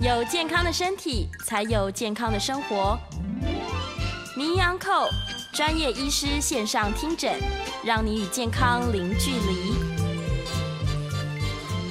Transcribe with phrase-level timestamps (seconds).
[0.00, 2.96] 有健康的身体，才有健康的生活。
[4.36, 5.08] 名医安扣
[5.52, 7.34] 专业医师线上听诊，
[7.84, 9.72] 让你与健康零距离。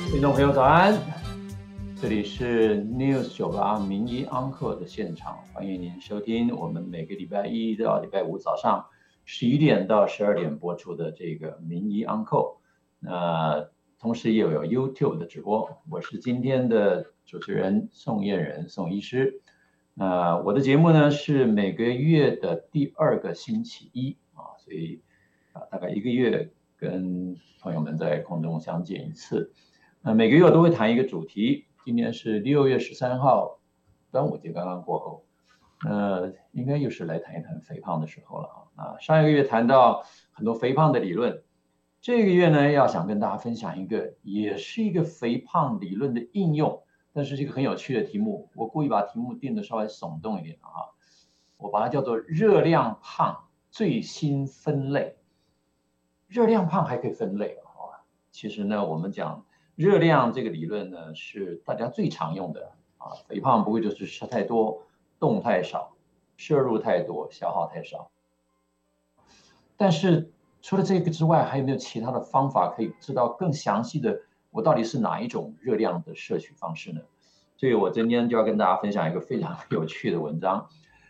[0.09, 0.97] 听众朋友早安，
[2.01, 8.85] 这里是 News 九八名医安扣的现场，欢迎您收听我们每个礼拜一到礼拜五早上
[9.25, 12.61] 十一点到十二点播出的这个名医安扣。
[12.99, 13.67] 那
[13.99, 19.41] 同时也有 YouTube 的直播，我是今天的主持人宋燕仁宋医师。
[19.93, 25.01] 那我的节目呢是每个月的第二个星期一啊，所以
[25.51, 29.51] 啊大概一个月跟朋友们在空中相见一次。
[30.01, 33.59] 那每个月我都会谈一个主题，今年是六月十三号，
[34.09, 35.25] 端午节刚刚过后，
[35.83, 38.85] 那应该又是来谈一谈肥胖的时候了啊。
[38.85, 41.43] 啊，上一个月谈到很多肥胖的理论。
[41.99, 46.83] 这个月呢，要想跟大家分享一个，也是一个肥胖理论的应用，
[47.17, 50.93] 但是这个很有趣的题目，我故意把题目定的稍微耸动一点啊，
[51.57, 55.17] 我把它叫做热量胖最新分类。
[56.27, 64.83] 热量胖还可以分类啊，其实呢，我们讲热量这个理论呢，是大家最常用的啊，肥胖不会就是吃太多，
[65.17, 65.95] 动太少，
[66.35, 68.11] 摄入太多，消耗太少，
[69.75, 70.31] 但是。
[70.59, 74.19] 除了这个之外，还有没有其他的方法可以知道更详细的
[74.57, 77.01] 我到底是哪一种热量的摄取方式呢？
[77.57, 80.67] 所以我今天就要跟大家分享一个非常有趣的文章。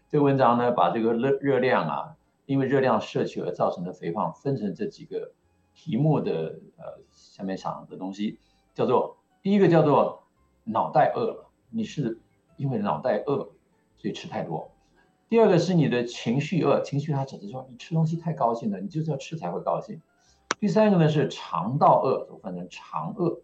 [0.09, 5.31] 这个文章呢，把这个热热量啊，因为热量摄取而造成的肥胖，分成这几个
[5.73, 8.37] 题目的呃下面讲的东西，
[8.73, 10.23] 叫做第一个叫做
[10.65, 12.19] 脑袋饿了，你是
[12.57, 13.37] 因为脑袋饿，
[13.95, 14.69] 所以吃太多。
[15.29, 20.01] 第二个是你的情绪饿，情绪它只是说你吃东西太高兴了，你就是要吃才会高兴。
[20.59, 23.41] 第三个呢是肠道饿，我翻成肠饿。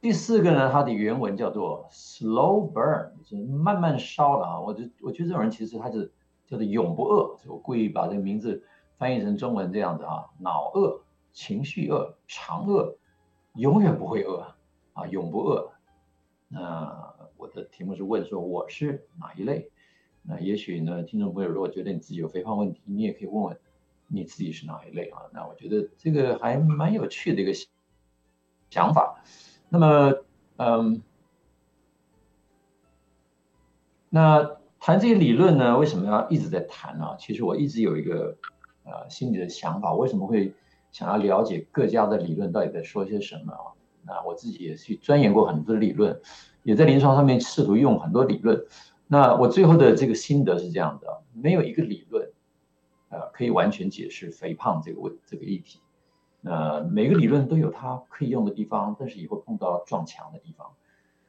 [0.00, 4.60] 第四个呢，它的原文叫做 slow burn，就是慢慢烧的啊。
[4.60, 6.12] 我觉我觉得这种人其实他是
[6.46, 8.64] 叫做永不饿，所以我故意把这个名字
[8.96, 11.02] 翻译成中文这样子啊，脑饿、
[11.32, 12.96] 情绪饿、肠饿，
[13.54, 14.46] 永远不会饿
[14.94, 15.72] 啊，永不饿。
[16.46, 19.70] 那我的题目是问说我是哪一类？
[20.22, 23.58] 那也许呢，听众朋友如果觉得你自己有肥胖问题，你也可以问问
[24.08, 25.22] 你自己是哪一类啊？
[25.32, 27.52] 那我觉得这个还蛮有趣的一个
[28.70, 29.22] 想法。
[29.68, 30.14] 那么，
[30.56, 31.02] 嗯，
[34.08, 37.16] 那谈这些理论呢，为什么要一直在谈呢？
[37.18, 38.36] 其实我一直有一个
[38.84, 40.54] 呃心里的想法，为什么会
[40.90, 43.76] 想要了解各家的理论到底在说些什么啊？
[44.06, 46.18] 那我自己也去钻研过很多理论，
[46.62, 48.64] 也在临床上面试图用很多理论。
[49.06, 52.30] 那我最后的这个心得是这样的，没有一个理论，
[53.10, 55.80] 呃，可以完全解释肥胖这个问这个议题。
[56.40, 60.74] 那每个理论都有它可以用的地方，但是也会碰到撞墙的地方。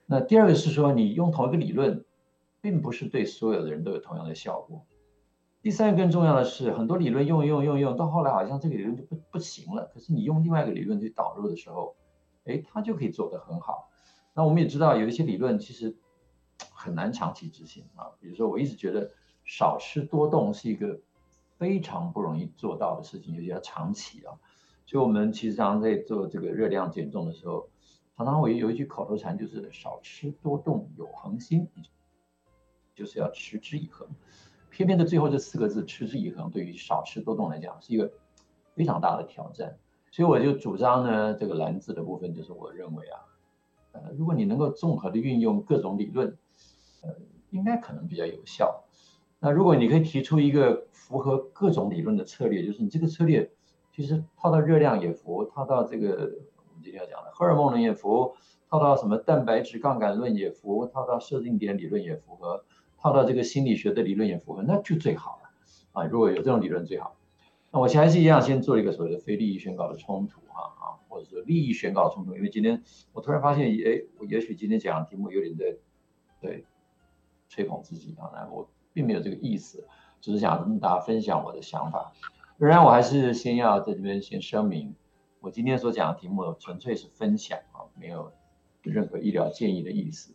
[0.05, 2.03] 那第二个是说，你用同一个理论，
[2.61, 4.85] 并不是对所有的人都有同样的效果。
[5.61, 9.89] 第三个更重要的是，很多理论用用用用，到后来好像这个理论就不不行了。
[9.93, 11.95] 可是你用另外一个理论去导入的时候，
[12.45, 13.89] 哎，它就可以做得很好。
[14.33, 15.95] 那我们也知道有一些理论其实。
[16.73, 19.09] 很难长期执行啊，比如说我一直觉得
[19.45, 20.99] 少吃多动是一个
[21.59, 24.33] 非常不容易做到的事情，尤其要长期啊。
[24.87, 27.69] 所以我们其实常常在做这个热量减重的时候，
[28.17, 31.67] 常常会有一句口头禅，就是少吃多动有恒心，
[32.95, 34.07] 就是要持之以恒。
[34.71, 38.11] 偏偏这最后这四个字“持之以恒”对于少吃多动来讲是一个
[38.73, 39.77] 非常大的挑战。
[40.09, 43.19] 所以我就主张呢，这个蓝字的部分就是我认为啊，
[43.91, 46.37] 呃，如果你能够综合的运用各种理论。
[47.01, 47.15] 呃，
[47.51, 48.83] 应该可能比较有效。
[49.39, 53.51] 那如果你可以提出一个符合各种理论的策略，就是你这个策略
[53.91, 56.09] 其实套到热量也符，套到这个
[56.55, 58.35] 我们今天要讲的荷尔蒙论也符，
[58.69, 62.63] 套到什么蛋白质杠杆论也符，套到设定点理论也符合，
[62.99, 65.49] 套到这个心理学的理论也符合，那就最好了
[65.93, 66.05] 啊！
[66.05, 67.17] 如果有这种理论最好。
[67.71, 75.75] 那我还是一样先做一个所谓的非利益宣告的冲突啊啊，或者说利益宣告冲突，因为今天我突然发现，哎，我也许今天讲的题目有点在
[76.39, 76.65] 对。
[77.51, 79.87] 吹捧自己啊，那我并没有这个意思，
[80.21, 82.13] 只是想跟大家分享我的想法。
[82.59, 84.93] 当然，我还是先要在这边先声明，
[85.39, 88.33] 我今天所讲的题目纯粹是分享啊，没有
[88.81, 90.33] 任何医疗建议的意思。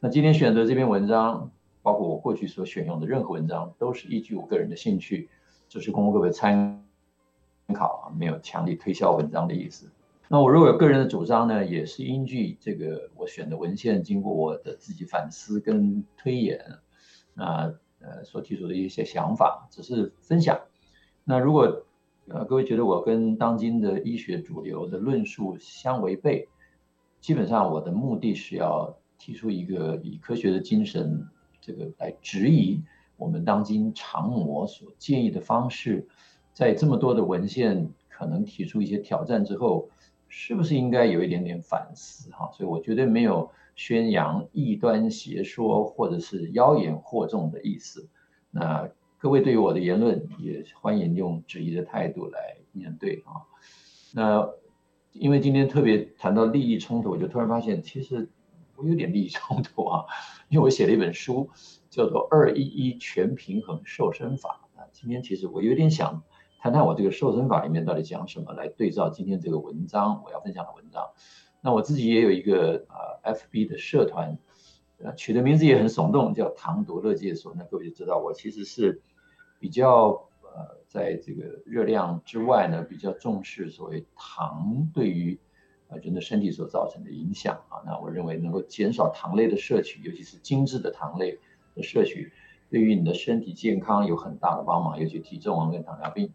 [0.00, 1.50] 那今天选择这篇文章，
[1.82, 5.28] 包括我过去所选用的任何文章，都是依据我个人的兴趣，
[5.68, 6.82] 就是供各位参
[7.74, 9.90] 考啊，没有强力推销文章的意思。
[10.28, 16.60] 那我如果有个人的主张呢，也是依据这个我选的文献，经过我的自己反思跟推演，
[17.34, 20.60] 那呃所提出的一些想法，只是分享。
[21.24, 21.84] 那如果
[22.28, 26.48] 呃各位觉得我跟当今的医学主流的论述相违背，
[27.20, 31.26] 基本上我的目的是要提出一个以科学的精神
[31.60, 32.82] 这个来质疑
[33.16, 36.06] 我们当今常模所建议的方式，
[36.52, 39.88] 在这么多的文献可能提出一些挑战之后，
[40.28, 42.50] 是不是应该有一点点反思哈？
[42.52, 48.08] 所以我绝对没有宣扬异端邪说或者是妖言惑众的意思。
[48.50, 53.46] 那各位对于我的言论也欢迎用质疑的态度来面对啊。
[54.12, 54.50] 那
[55.12, 58.28] 因为今天特别谈到利益冲突，我就突然发现其实
[58.74, 60.04] 我有点利益冲突啊，
[60.48, 61.48] 因为我写了一本书
[61.88, 64.88] 叫做《二一一全平衡瘦身法》啊。
[64.92, 66.24] 今天其实我有点想。
[66.58, 71.10] 谈谈我这个瘦身法里面到底讲什么，来对照今天这个文章我要分享的文章。
[71.66, 72.86] 那我自己也有一个
[73.24, 74.38] 呃 FB 的社团，
[75.02, 77.52] 呃取的名字也很耸动，叫糖读乐界所。
[77.58, 79.02] 那各位就知道我其实是
[79.58, 85.36] 比较呃在这个热量之外呢，比较重视所谓糖对于
[85.88, 87.82] 呃人的身体所造成的影响啊。
[87.84, 91.40] 那我认为能够减少糖类的摄取，尤其是精致的糖类
[91.74, 92.32] 的摄取。
[92.70, 96.32] 对于你的身体健康有很大的帮忙，尤其体重啊跟糖尿病。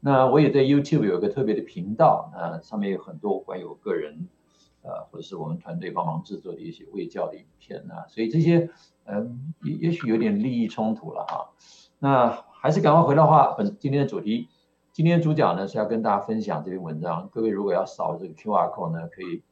[0.00, 4.26] 那我也在 YouTube 有一个特别的频道，那上面有很多关于我个人，
[4.82, 8.06] 呃，或者是我们团队帮忙制作的一些卫教的影片啊。
[8.08, 8.70] 所以这些，
[9.04, 11.50] 嗯，也也许有点利益冲突了哈。
[11.98, 14.48] 那还是赶快回到话本今天的主题。
[14.92, 17.28] 今天主角呢是要跟大家分享这篇文章。
[17.32, 19.42] 各位如果要扫这个 QR code 呢，可以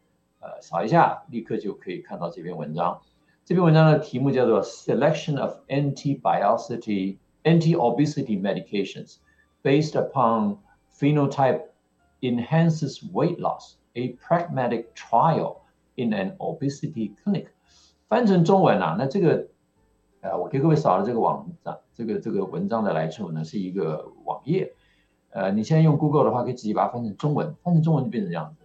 [0.40, 3.00] 呃扫一下，立刻就可以看到这篇文章。
[3.44, 9.16] 这篇文章的题目叫做 Selection of Anti-Obesity Anti-Obesity Medications
[9.62, 10.58] Based upon
[10.98, 11.62] Phenotype
[12.20, 15.56] Enhances Weight Loss: A Pragmatic Trial
[15.96, 17.48] in an Obesity Clinic。
[18.08, 19.48] 翻成中文啊，那这个
[20.20, 24.72] 呃，我给各位扫了这个网站，这个这个文章的来处呢是一个网页。
[25.30, 28.64] 呃，你现在用 Google 的话，可以直接把它翻成中文，翻成中文就变成这样子，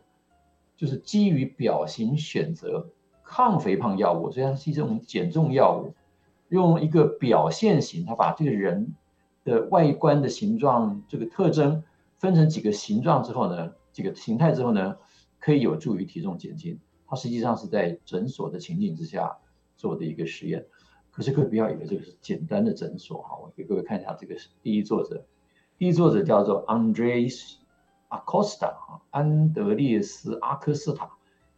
[0.77, 2.87] 就是基于表型选择。
[3.25, 5.93] 抗肥胖药物，所以它是一种减重药物，
[6.49, 8.93] 用一个表现型，它把这个人
[9.43, 11.83] 的外观的形状这个特征
[12.19, 14.97] 分成几个形状之后呢，几个形态之后呢，
[15.43, 16.79] 可以有助于体重减轻。
[17.05, 19.37] 它实际上是在诊所的情境之下
[19.75, 20.65] 做的一个实验。
[21.11, 25.25] 可是各位不要以为这个是简单的诊所哈，我给各位看一下这个是第一作者，
[25.77, 27.55] 第一作者叫做 Andres
[28.09, 31.11] Acosta 哈，安德烈斯阿科斯塔。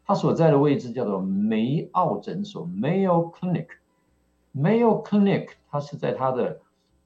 [0.03, 3.67] 他所在的位置叫做梅奥诊所 （Mayo Clinic）。
[4.55, 6.61] Mayo Clinic，它是在它的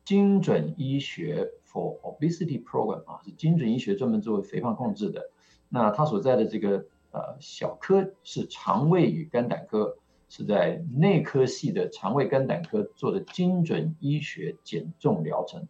[0.05, 5.29] 精准医学 for obesity program 啊，是精准医学专门作为肥胖控制的。
[5.69, 15.67] 那他所在的这个呃小科是肠胃与肝胆科，是在内科系的肠胃肝胆科做的精准医学减重疗程。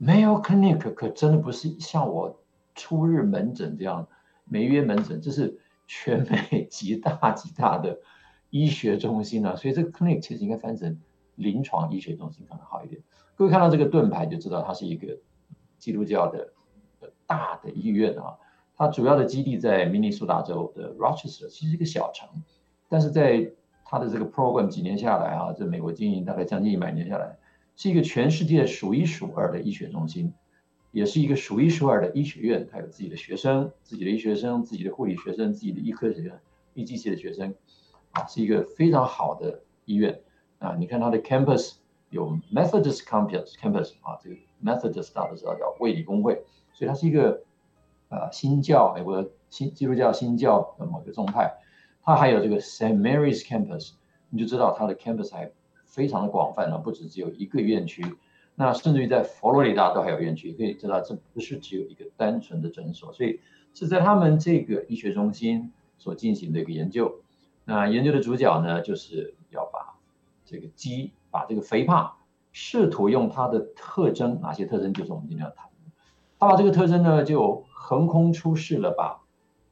[0.00, 2.40] Mayo Clinic 可真的不是像我
[2.74, 4.08] 初日门诊这样
[4.44, 5.60] 没约门诊，这是。
[5.88, 8.00] 全美 极大极大的
[8.50, 11.00] 医学中心呢、啊，所以这个 clinic 其实应该翻成
[11.36, 13.00] 临床医学中心可能好一点。
[13.36, 15.16] 各位看到这个盾牌就知道它是一个
[15.78, 16.52] 基督教的
[17.26, 18.36] 大的医院啊，
[18.76, 22.28] 它主要的基地在明尼苏达州的 Rochester，其实是一个小城，
[22.88, 23.50] 但是在
[23.84, 27.36] 它的这个 program 几年下来啊，在美国经营大概将近一百年下来，
[27.76, 30.32] 是一个全世界数一数二的医学中心。
[30.92, 36.32] 也是一个数一数二的医学院，它有自己的学生、自己的医学生、自己的护理学生、自己的医科学生、
[36.72, 37.54] 医机械的学生，
[38.12, 40.18] 啊，是一个非常好的医院
[40.58, 40.74] 啊。
[40.78, 41.74] 你看它的 campus
[42.10, 47.42] 有 Methodist campus campus 啊，这个 Methodist 大家都知道叫卫理公会，所以它是一个
[48.08, 51.58] 呃新教美国新基督教新教的某个宗派。
[52.02, 52.96] 它还有这个 St.
[52.96, 53.94] Mary's campus，
[54.30, 55.50] 你就知道它的 campus 还
[55.84, 58.04] 非常的广泛呢，不止只有一个院区。
[58.54, 63.40] 那甚至于在佛罗里达都还有院区，可以知道这不是只有一个单纯的诊所，所以
[63.74, 67.20] 是在他们这个医学中心所进行的一个研究。
[67.64, 69.98] 那研究的主角呢，就是要把
[70.44, 72.14] 这个鸡，把这个肥胖，
[72.50, 75.92] 试图用它的特征，哪些特征就是我们今天要谈的。
[76.38, 79.20] 他把这个特征呢，就横空出世了吧，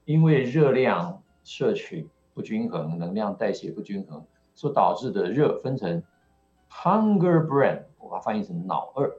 [0.05, 6.03] 因为热量摄取不均衡，能量代谢不均衡所导致的热分成
[6.71, 7.85] hunger brain。
[7.99, 9.11] 我把它翻译成脑饿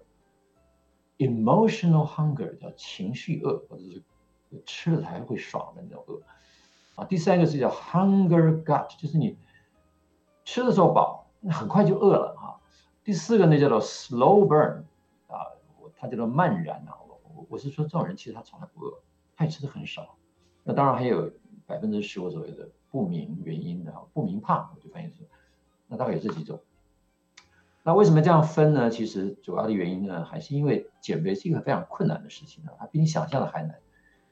[1.17, 4.03] ，emotional hunger 叫情绪饿，或者是
[4.67, 6.21] 吃了才会爽的那种饿
[6.93, 7.05] 啊。
[7.05, 9.35] 第三个是叫 hunger gut，就是你
[10.43, 12.55] 吃的时候饱，很快就饿了啊。
[13.03, 14.83] 第四个呢叫做 slow burn
[15.27, 15.45] 啊，
[15.97, 16.93] 它叫做慢燃啊。
[17.35, 18.93] 我我是说这种人其实他从来不饿，
[19.35, 20.17] 他也吃的很少。
[20.63, 21.31] 那当然还有
[21.65, 25.25] 百分之十五左右的不明原因的不明胖，我就翻译成，
[25.87, 26.59] 那大概有这几种。
[27.83, 28.89] 那为什么这样分呢？
[28.89, 33.77] 其实主要的原因呢，还是因为减肥是一个非常困难的事情啊，它比你想象的还难。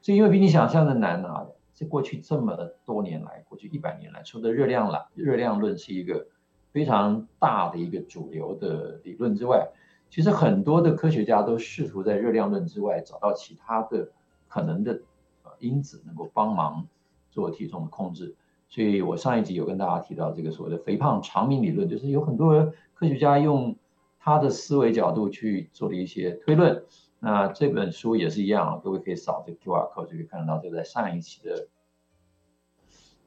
[0.01, 6.25] 所以因为比你想象的难啊，这过去这么多年来，过去一百年来，除了热量了，热量论是一个
[6.73, 9.69] 非常大的一个主流的理论之外，
[10.09, 14.09] 其实很多的科学家都试图在热量论之外找到其他的
[14.47, 15.01] 可能的
[15.43, 16.87] 呃因子，能够帮忙
[17.29, 18.35] 做体重的控制。
[18.67, 23.75] 所以我上一集有跟大家提到这个所谓的肥胖长命理论，就是有很多科学家用
[24.17, 26.83] 他的思维角度去做了一些推论。
[27.19, 31.67] 那这本书也是一样，各位可以扫这个 QR code 就可以看得到，这个在上一期的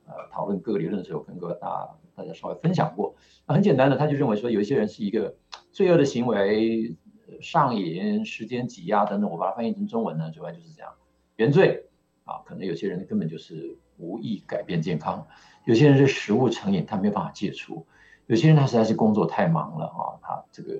[0.06, 3.14] 呃讨论各个理论的时候，跟各位大大家稍微分享过。
[3.46, 5.36] 那很简单的，他就认为说，有一些人是一个
[5.70, 6.96] 罪恶的行为，
[7.40, 10.92] 上瘾、时间挤压等等，我把它翻译成中文呢，主要就是这样，
[11.36, 11.84] 原罪
[12.24, 13.78] 啊，可能有些人根本就是。
[13.98, 15.26] 无意改变健康，
[15.64, 17.86] 有些人是食物成瘾，他没有办法戒除；
[18.26, 20.78] 有些人他实在是工作太忙了啊，他这个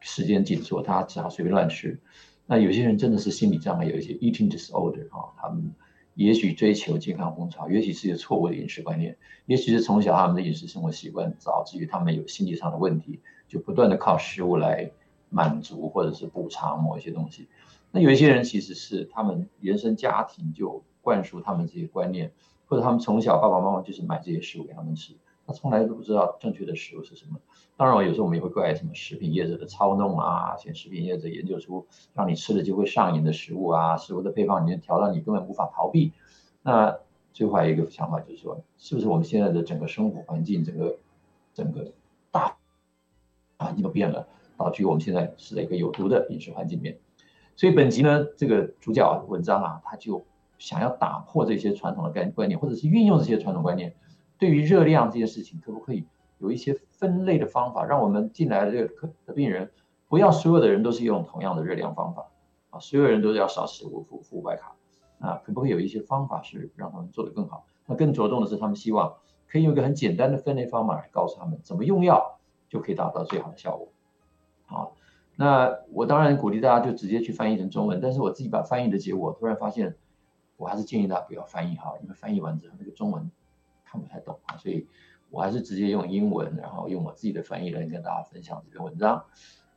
[0.00, 1.96] 时间紧缩，他只好随便乱吃。
[2.46, 5.72] 那有些人真的是心理障碍，有一些 eating disorder 啊，他们
[6.14, 14.90] 也许追求健康风潮，也许是一个错误的饮食观念，也许是从小他们的饮食生活习惯导致于他们有心理上的问题，就不断的靠食物来
[15.28, 17.48] 满足或者是补偿某一些东西。
[17.90, 20.82] 那有一些人其实是他们原生家庭就。
[21.02, 22.30] 灌输他们这些观念，
[22.66, 25.14] 或者他们从小爸爸妈妈就是买这些食物给他们吃，
[25.46, 27.40] 他从来都不知道正确的食物是什么。
[27.80, 36.12] 当然，有时候我们也会怪什么食品业者的操弄啊，像食品业者研究出让你吃了就会上瘾的食物啊，食物的配方里面调到你根本无法逃避。
[36.62, 36.98] 那
[37.32, 40.98] 最后还有一个想法就是说，是不是我们现在的整个生活环境，整个
[41.54, 41.90] 整个
[42.30, 42.54] 大
[43.56, 46.98] 环境都变了，导致我们现在是在一个有毒的饮食环境里面。
[47.56, 50.22] 所以本集呢，这个主角文章啊，他就。
[50.58, 53.94] 想要打破这些传统的概观念，或者是运用这些传统观念，
[54.38, 56.04] 对于热量这件事情，可不可以
[56.36, 59.72] 有一些分类的方法，让我们进来的这个的病人，
[60.06, 62.30] 不要所有的人都是用同样的热量方法
[62.70, 64.76] 啊，所有人都是要少食物、负负五百卡
[65.18, 67.64] 啊，可不可以有一些方法是让他们做得更好？
[67.86, 69.16] 那更着重的是，他们希望
[69.48, 72.38] 可以用一个很简单的分类方法来告诉他们怎么用药
[72.68, 73.88] 就可以达到最好的效果。
[74.66, 74.94] 好，
[75.36, 79.96] 那我当然鼓励大家就直接去翻译成中文，但是我自己把翻译的结果，突然发现。
[80.56, 83.30] 我还是建议大家不要翻译哈，因为翻译完之后那个中文
[83.82, 84.86] 看不太懂啊，所以
[85.30, 89.24] 我还是直接用英文，然后用我自己的翻译来跟大家分享这篇文章。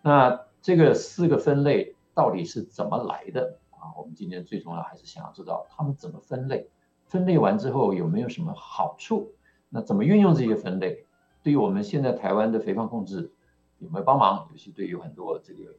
[0.01, 3.93] 那这个四个分类到底是怎么来的啊？
[3.97, 6.69] 我们今天最重要还是想要知道他们怎么分类，
[7.05, 9.31] 分类完之后有没有什么好处？
[9.69, 11.05] 那怎么运用这些分类？
[11.41, 13.31] 对于我们现在台湾的肥胖控制
[13.79, 14.47] 有没有帮忙？
[14.51, 15.75] 尤其对于很多这个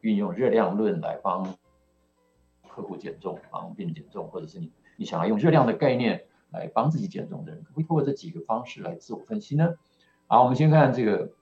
[0.00, 1.54] 运用热量论来帮。
[2.72, 9.74] 客户减重，帮病减重，或者是你你想要用热量的概念来帮自己减重的人，可不可以通过这几个方式来自我分析呢？
[10.26, 11.32] 好，我们先看这个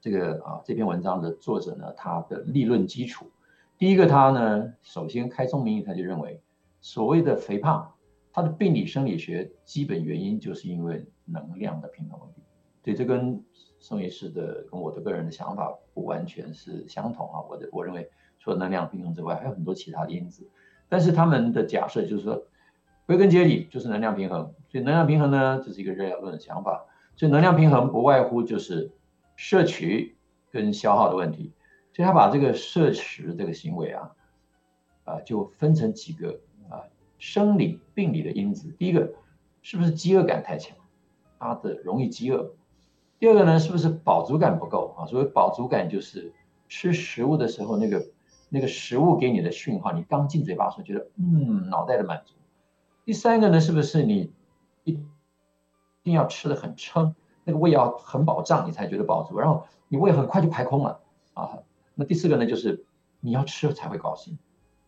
[0.00, 3.30] 这个啊这篇文章的作者呢，他的立论基础。
[3.76, 6.40] 第一个，他呢首先开宗明义，他就认为
[6.80, 7.92] 所谓的肥胖，
[8.32, 12.42] 它的病理生理学基本原因就是因为能量的平衡问题。
[12.82, 13.44] 对，这跟
[13.78, 17.40] 宋医师的跟我的个人的想法不完全是相同啊。
[17.48, 18.10] 我的我认为。
[18.40, 20.48] 除了能量平衡之外，还有很多其他的因子。
[20.88, 22.40] 但是他们的假设就是说，
[23.08, 24.52] 归根结底就是能量平衡。
[24.68, 26.84] 所以能量平衡呢，这是一个热量论的想法。
[27.16, 28.92] 所以能量平衡不外乎就是
[29.34, 30.18] 摄取
[30.50, 31.54] 跟消耗的问题。
[31.94, 34.10] 所以他把这个摄食这个行为啊，
[35.04, 36.38] 啊，就分成几个
[36.68, 36.84] 啊
[37.18, 38.74] 生理病理的因子。
[38.78, 39.14] 第一个
[39.62, 40.76] 是不是饥饿感太强，
[41.38, 42.52] 他的容易饥饿。
[43.18, 45.06] 第二个呢，是不是饱足感不够啊？
[45.06, 46.30] 所谓饱足感就是
[46.68, 48.04] 吃食物的时候那个。
[48.50, 52.32] 那个食物给你的讯号，你刚进嘴巴的时候觉得嗯，脑袋的满足。
[53.08, 54.30] 第三个呢，是不是你
[54.84, 55.00] 一
[56.02, 61.00] 定要吃得很撑，那个胃要很饱胀，你才觉得饱足，然后你胃很快就排空了
[61.32, 61.60] 啊？
[61.94, 62.84] 那第四个呢，就是
[63.20, 64.38] 你要吃才会高兴，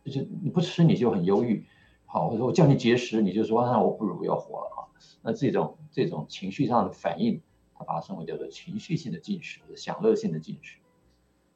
[0.05, 1.65] 就是你不吃你就很忧郁。
[2.05, 4.79] 好，我说我叫你节食，你就说那我不如不要活了啊。
[5.23, 7.41] 那这种这种情绪上的反应，
[7.73, 10.77] 他把它称为叫做情绪性的进食，或者享乐性的进食。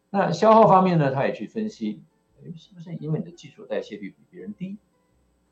[0.09, 2.01] 那消耗方面呢，他也去分析，
[2.55, 4.79] 是不是因为你的基础代谢率比别人低，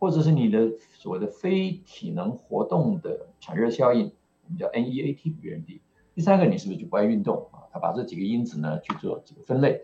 [0.04, 4.12] 或者是你的所谓的非体能活动的产热效应，
[4.44, 5.80] 我们叫 NEAT 比别人低。
[6.14, 7.72] 第三个，你是不是就不爱运动啊？
[7.72, 9.84] 他把这几个因子呢去做几个分类。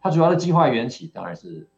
[0.00, 1.68] 它主要的计划缘起当然是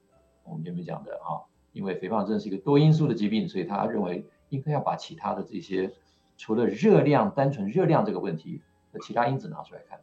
[0.44, 5.92] 我们前面讲的啊，因为肥胖症是一个多因素的疾病，所以他认为应该要把其他的这些
[6.38, 8.62] 除了热量单纯热量这个问题
[8.94, 10.00] 的其他因子拿出来看，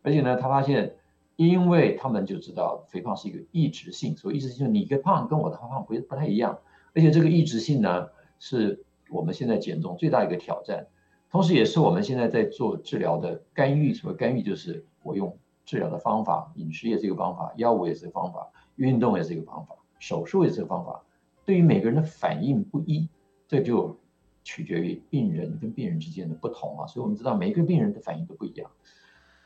[0.00, 0.94] 而且呢，他发现。
[1.36, 6.58] 因为他们就知道肥胖是一个异质性，所以异质性就是你的胖跟我的胖不不太一样，
[6.94, 10.86] 而且这个抑制性呢，是我们现在减重最大一个挑战，
[11.30, 13.92] 同时也是我们现在在做治疗的干预。
[13.92, 21.02] 所谓干预就是我用治疗的方法，饮食也是一个方法，药物也是一个方法，运动也是一个方法，手术也是一个方法，
[21.44, 23.08] 对于每个人的反应不一，
[23.46, 23.98] 这就
[24.42, 26.86] 取决于病人跟病人之间的不同啊。
[26.86, 28.70] 所以我们知道每个病人的反应都不一样。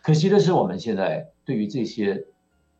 [0.02, 2.26] 可惜的是，我们现在对于这些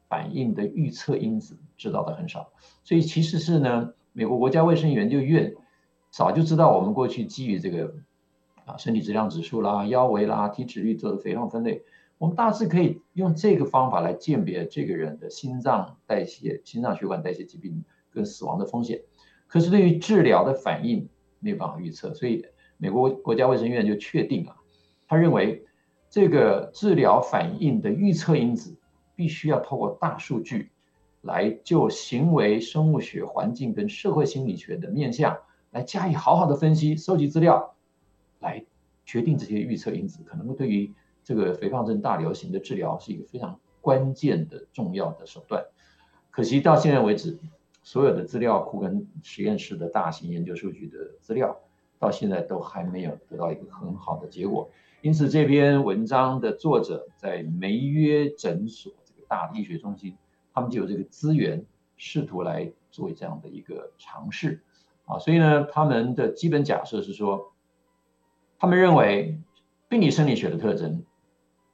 [0.09, 2.52] 反应的预测因子知道的很少。
[2.85, 5.54] 所以其实是呢，美国国家卫生研究院
[6.11, 7.95] 早就知道我们过去基于这个
[8.66, 11.83] 啊身体质量指数啦、腰围啦、体脂率做的肥胖分类。
[12.19, 19.00] 我们大致可以用这个方法来鉴别这个人的心脏代谢、心脏血管代谢疾病跟死亡的风险。
[19.49, 21.09] 可是对于治疗的反应
[21.40, 22.45] 没有办法预测，所以
[22.78, 24.57] 美国国家卫生院就确定啊，
[25.09, 25.64] 他认为
[26.11, 28.76] 这个治疗反应的预测因子
[29.16, 30.72] 必须要透过大数据
[31.23, 35.38] 来就行为、生物学、环境跟社会心理学的面向
[35.71, 37.75] 来加以好好的分析、收集资料，
[38.38, 38.64] 来
[39.07, 40.93] 决定这些预测因子可能会对于。
[41.25, 45.64] 这个肥胖症大流行的治疗是一个非常关键的重要的手段，
[46.33, 47.38] 可惜到现在为止，
[47.85, 51.57] 所有的资料库跟实验室的大型研究数据的资料，
[52.00, 54.69] 到现在都还没有得到一个很好的结果。
[55.00, 60.17] 因此，这篇文章的作者在梅约诊所这个大的医学中心，
[60.52, 61.64] 他们就有这个资源，
[61.97, 64.62] 试图来做这样的一个尝试
[65.06, 65.18] 啊。
[65.18, 67.52] 所以呢，他们的基本假设是说，
[68.59, 69.40] 他们认为
[69.88, 71.04] 病理生理学的特征。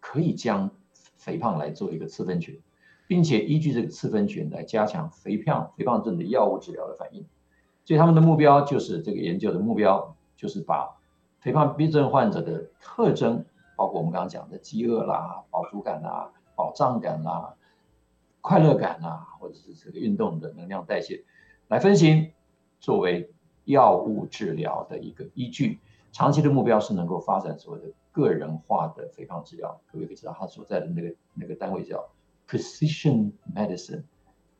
[0.00, 2.58] 可以将肥胖来做一个次分群，
[3.08, 7.26] 并且依据这个次分群来加强肥胖肥胖症的药物治疗的反应。
[7.84, 10.96] 所以他们的目标就是这个研究的目标就是把
[11.40, 13.44] 肥胖病症患者的特征，
[13.76, 17.56] 包括我们刚刚讲的饥饿啦、饱足感啦、饱胀感啦、
[18.48, 21.22] 快乐感啊，或者是这个运动的能量代谢，
[21.68, 22.32] 来分析
[22.80, 23.30] 作为
[23.64, 25.80] 药物治疗的一个依据。
[26.12, 27.92] 长期的目标是能够发展所谓的。
[28.10, 32.08] 个人化的肥胖治疗，各位可以知道他所在的那个那个单位叫
[32.48, 34.02] Precision Medicine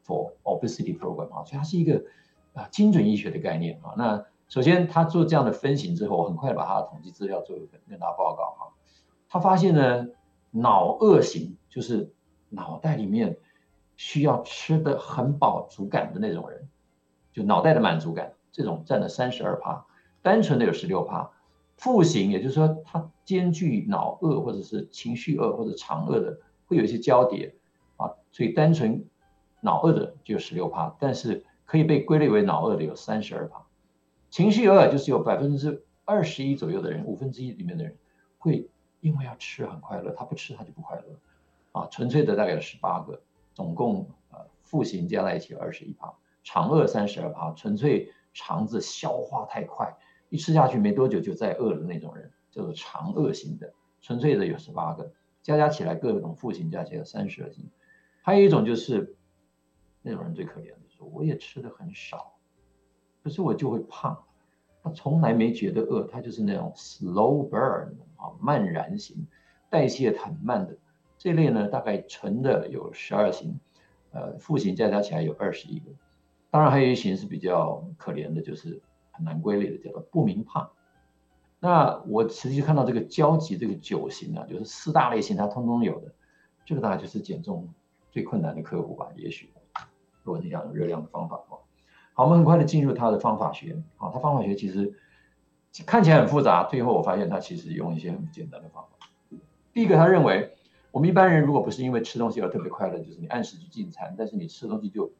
[0.06, 2.04] for Obesity Program 啊，所以它是一个
[2.52, 3.94] 啊精准医学的概念啊。
[3.96, 8.72] 那首先他做这样的分型之后，我很快把他的统计资料做一个跟大家报告哈。
[9.28, 10.06] 他发现呢，
[10.52, 12.12] 脑恶型就是
[12.50, 13.38] 脑袋里面
[13.98, 16.66] 需要吃得很饱足感的那种人，
[17.34, 19.84] 就脑袋的满足感这种占了三十二趴，
[20.22, 21.30] 单纯的有十六趴。
[21.76, 27.54] 腹型，也就是说，它兼具脑饿或者是情绪饿或者肠饿的，会有一些交叠
[27.96, 29.04] 啊，所以单纯
[29.60, 33.64] 脑饿的就有十六趴，但是可以被归类为脑饿的有三十二趴。
[34.30, 37.96] 情绪饿就是有百分之二十一左右的人，五分之一里面的人
[38.38, 38.68] 会
[39.00, 41.86] 因为要吃很快乐，他不吃他就不快乐啊。
[41.90, 43.20] 纯粹的大概有十八个，
[43.58, 49.92] 总共呃腹型加在一起二十一趴，肠饿三十二趴，纯粹肠子消化太快。
[50.28, 55.10] 一吃下去没多久就再饿的那种人，叫做肠饿型的，纯粹的有十八个，
[55.42, 57.68] 加加起来各种腹型加起来有三十二型。
[58.22, 59.16] 还有一种就是
[60.02, 62.34] 那种人最可怜的，说我也吃的很少，
[63.24, 64.16] 可是我就会胖。
[64.84, 69.26] 他从来没觉得饿，他就是那种 slow burn 啊，慢燃型，
[69.68, 70.76] 代谢很慢的
[71.18, 73.60] 这类呢，大概纯的有十二型，
[74.12, 75.90] 呃，腹型加加起来有二十一个。
[76.50, 78.80] 当然还有一型是比较可怜的，就是。
[79.18, 80.70] 很难归类的，叫做不明胖。
[81.58, 86.14] 那我实际看到这个交集这个九型啊，就是四大类型，它通通有的。
[86.64, 87.68] 这个大概就是减重
[88.12, 89.08] 最困难的客户吧？
[89.16, 89.50] 也许，
[90.22, 91.58] 如果你想用热量的方法的话。
[92.12, 93.82] 好，我们很快的进入他的方法学。
[93.96, 94.94] 好，他方法学其实
[95.84, 99.08] 看起来很复杂，最后我发现他其实用一些很简单的方法。
[99.72, 100.56] 第一个，他认为
[100.90, 105.10] 我们一般人如果不是因为吃东西而特别快乐，就是你按时去进餐，但是你吃东西就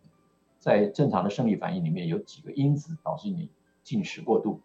[0.59, 3.51] 在正常的生理反应里面有几个因子导致你。
[3.85, 4.61] 进食过度，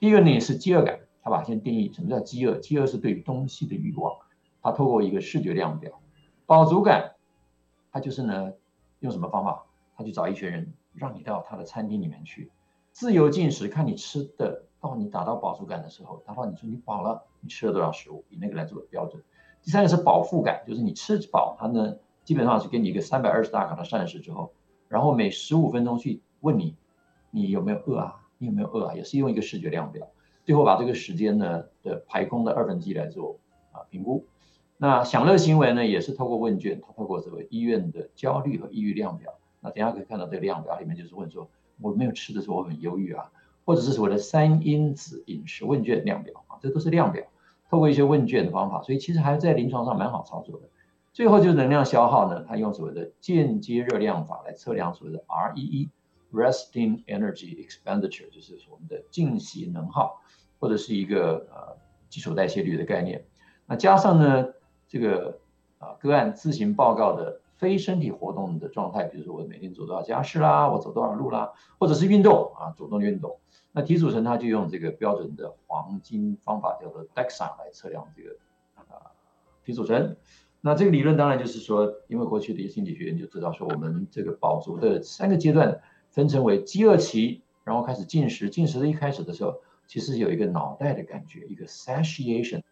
[0.00, 2.56] 第一个呢是饥饿感，他把先定义什么叫饥饿？
[2.56, 4.12] 饥饿是对东西的欲望，
[4.60, 5.92] 他透过一个视觉量表。
[6.44, 7.12] 饱足感，
[7.92, 8.52] 他就是呢
[8.98, 9.64] 用什么方法？
[9.96, 12.50] 他去找一群人，让你到他的餐厅里面去，
[12.90, 19.22] 自由进食，看你吃的到你达到饱足感的时候，他说你说你饱了，你吃了多少食物，以那个来做标准。
[19.64, 24.52] 第三个是饱腹感，就是你吃饱，它呢基本上是给你一个三百二十大卡的膳食之后，
[24.88, 26.76] 然后每十五分钟去问你，
[27.30, 28.20] 你有没有饿啊？
[28.38, 28.94] 你有没有饿啊？
[28.94, 30.06] 也是用一个视觉量表，
[30.44, 33.38] 最后把这个时间呢的排空的二分之一来做
[33.72, 34.26] 啊评估。
[34.76, 39.32] 那享乐行为呢，也是透过问卷，它透过这个医院的焦虑和抑郁量表。
[39.60, 41.48] 那等下可以看到这个量表里面就是问说，
[41.80, 43.30] 我没有吃的时候我很忧郁啊，
[43.64, 47.24] 或者是所谓的三因子饮食问卷量表啊，这都是量表，
[47.74, 50.68] 透过一些问卷的方法，所以其实还在临床上蛮好操作的。
[51.12, 55.88] 最后就是能量消耗呢，它用所谓的间接热量法来测量所谓的 REE。
[56.32, 60.20] Resting Energy Expenditure 就是我们的静息能耗，
[60.60, 61.76] 或者是一个呃
[62.08, 63.24] 基础代谢率的概念。
[63.66, 64.46] 那加上呢
[64.86, 65.40] 这个
[65.78, 73.36] 啊、个案自行报告的非身体活动的状态，比如说我每天走多少家事啦，我走多少路啦，或者是运动啊主动运动，
[73.76, 78.36] 那体组成它就用这个标准的黄金方法，叫做 DEXA 来测量这个
[78.76, 79.10] 啊
[79.64, 80.16] 体组成。
[80.60, 88.48] 那这个理论当然就是说，因为过去的一些心理学研究知道说，我们这个饱足的三个阶段分成为饥饿期，然后开始进食。
[88.48, 92.62] 进食的一开始的时候，其实有一个脑袋的感觉，一个 satiation。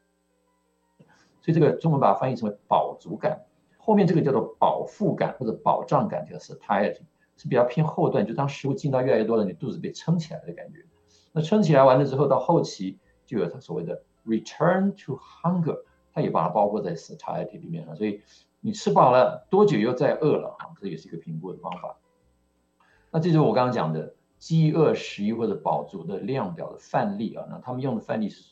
[1.41, 3.43] 所以这个中文把它翻译成为饱足感。
[3.77, 7.01] 后面这个叫做饱腹感或者饱胀感，叫 satiety，
[7.37, 10.87] 是比较偏后段，就当食物进到越来越多了，你肚子被撑起来的感觉。
[11.33, 15.83] 那撑起来完了之后，到后期就有它所谓的 return to hunger。
[16.15, 18.21] 它也把它包括在 satiety 里面了，所以
[18.61, 20.69] 你吃饱了多久又再饿了啊？
[20.79, 21.97] 这也是一个评估的方法。
[23.11, 27.47] 那这就是我刚刚讲的饥饿、食欲或者饱足的量表的范例啊。
[27.49, 28.45] 那他们用的范例是，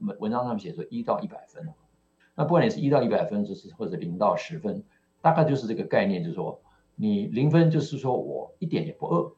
[0.00, 1.66] 文文章上面写说一到一百分。
[2.34, 4.84] 那不管你是一到一百分，就是或者零到十分，
[5.22, 6.60] 大概就是这个概念，就是说
[6.94, 9.32] 你零分就是说我一点也不饿，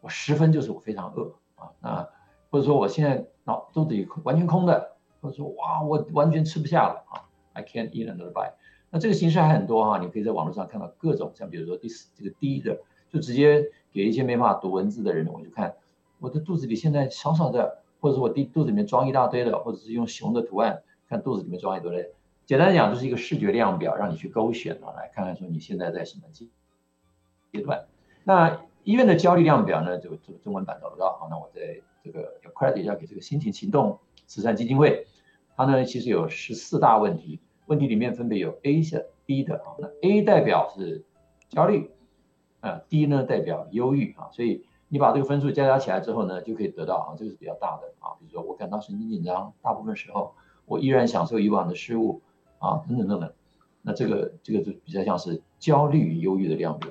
[0.00, 1.70] 我十分就是我非常饿啊。
[1.80, 2.08] 那
[2.50, 4.90] 或者说我现在脑肚子里完全空的。
[5.22, 8.54] 或者说哇，我完全吃不下了啊！I can't eat another bite。
[8.88, 15.74] 那这个形式还很多哈，你可以在网络上看到各种，像比如说第四这个第一的，就直接给一些没办法读文字的人，我就看
[16.20, 22.08] 我的肚子里现在少少的，或者是我的肚子里面装一大堆的，或者是用熊的图案看肚子里面装一堆的。
[22.46, 26.46] 简单讲就是一个视觉量表，让你去勾选啊，来看看说你现在在什么阶
[27.52, 27.84] 阶段。
[28.24, 31.18] 那医院的焦虑量表呢，就这个中文版找不到。
[31.20, 35.06] 好，那我在这个要 credit 要给这个心情行动慈善基金会。
[35.56, 39.76] 它呢，其实有十四大问题，问题里面分别有 A 的、B 的啊。
[39.78, 41.04] 那 A 代表是
[41.50, 41.90] 焦虑，
[42.60, 44.30] 啊，D 呢代表忧郁啊。
[44.32, 48.16] 所以你把这个分数加加起来之后呢，就可以得到啊，这个是比较大的啊。
[48.18, 50.34] 比如说我感到神经紧张，大部分时候
[50.64, 52.22] 我依然享受以往的事物
[52.58, 53.32] 啊，等等等等。
[53.82, 56.90] 那这个这个就比较像是焦虑与忧郁的量表。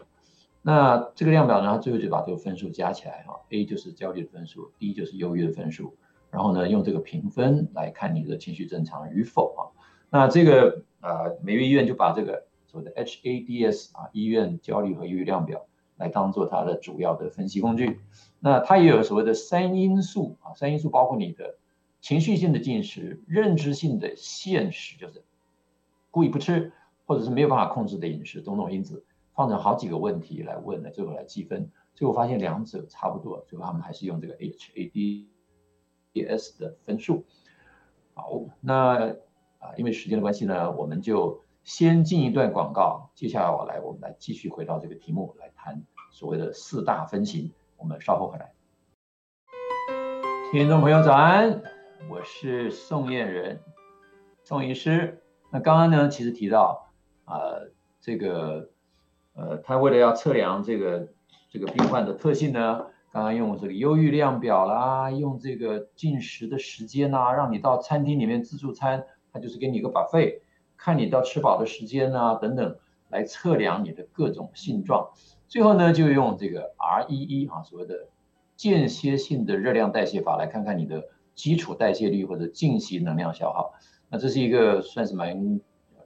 [0.61, 5.95] 那这个量表呢，最后就把这个分数加起来哈，A 就是焦虑的分数，D 就是忧郁的分数。
[6.31, 9.61] 然后呢，用这个评分来看你的情绪正常与否啊。
[10.11, 15.65] 那这个呃，每月医院就把这个所谓的 HADS 啊，医院焦虑和忧郁量表
[15.97, 18.01] 来当做它的主要的分析工具。
[18.39, 21.57] 那它也有所谓的三因素啊，三因素包括你的
[21.99, 25.23] 情绪性的进食、认知性的限食，就是
[26.11, 26.73] 故意不吃
[27.07, 29.03] 或者是没有办法控制的饮食，种种因子
[29.39, 31.71] 放成好几个问题来问的，最后来计分。
[31.95, 35.27] 最后发现两者差不多，最后他们还是用这个 HAD。
[36.27, 37.23] S 的分数，
[38.13, 39.11] 好，那
[39.59, 48.53] 啊，因为时间的关系呢，我们就先进一段广告，接下来我来，我们来继续回到这个题目来谈所谓的四大分型，我们稍后回来。
[50.51, 51.61] 听众朋友早安，
[52.09, 53.61] 我是宋彦仁，
[54.43, 55.23] 宋医师。
[55.49, 56.91] 那刚刚呢，其实提到
[57.23, 57.37] 啊、
[58.01, 58.71] 这个
[59.39, 61.07] 呃，他为了要测量这个
[61.49, 62.85] 这个病患的特性呢。
[63.11, 70.43] 刚刚用这个忧郁量表啦，用这个进食的时间呐、让你到餐厅里面自助餐，他就是给你一个把费
[70.77, 72.77] 看你到吃饱的时间呐、啊，等等，
[73.09, 75.09] 来测量你的各种性状。
[75.47, 78.09] 最后呢，就用这个 REE 啊，所谓的
[78.55, 83.73] 间歇性的热量代谢法，来看看你的基础代谢率或者静息能量消耗。
[84.09, 85.59] 那这是一个算是蛮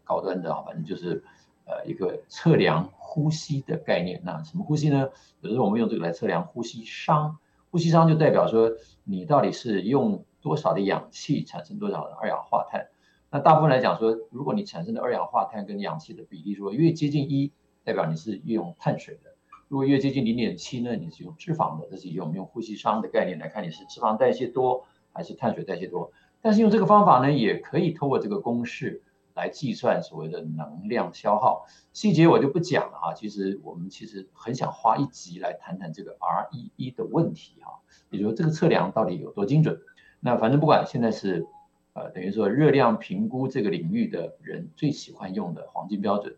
[0.06, 1.22] 高端的啊，反正就是
[1.65, 2.89] 呃一个测量。
[3.13, 5.08] 呼吸的概念，那什么呼吸呢？
[5.41, 7.38] 有的时候我们用这个来测量呼吸商，
[7.69, 8.71] 呼吸商就代表说
[9.04, 12.88] 你到底是用多少的氧气产生多少的二氧化碳。
[13.30, 17.52] 那大部分来讲说，如果你产生的二氧化碳跟氧气的比例说越接近一，
[17.84, 19.30] 代表你是用碳水的；
[19.67, 21.88] 如果越接近零点七呢，你是用脂肪的。
[21.91, 26.12] 这是用我们用呼吸商的概念来看你是脂肪代谢多还是碳水代谢多。
[26.41, 29.04] 但是用这个方法呢，也可以透过这个公式。
[29.36, 33.13] 来计算所谓的能量消耗，细节我就不讲了啊。
[33.13, 39.80] 其实我们其实很想花一集来谈谈这个 REE 的问题啊，也就是说这个测量到底有多精准。
[40.19, 41.48] 那反正不管现在是
[41.93, 46.36] 呃等于说热量评估这个领域的人最喜欢用的黄金标准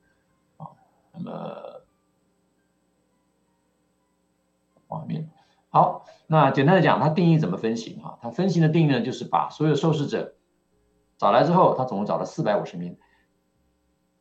[0.58, 0.68] 啊。
[1.14, 1.82] 那么
[4.88, 5.30] 画面
[5.70, 8.18] 好，那简单的讲，它定义怎么分型啊？
[8.22, 10.35] 它分型的定义呢，就是把所有受试者。
[11.18, 12.98] 找来之后，他总共找了四百五十名，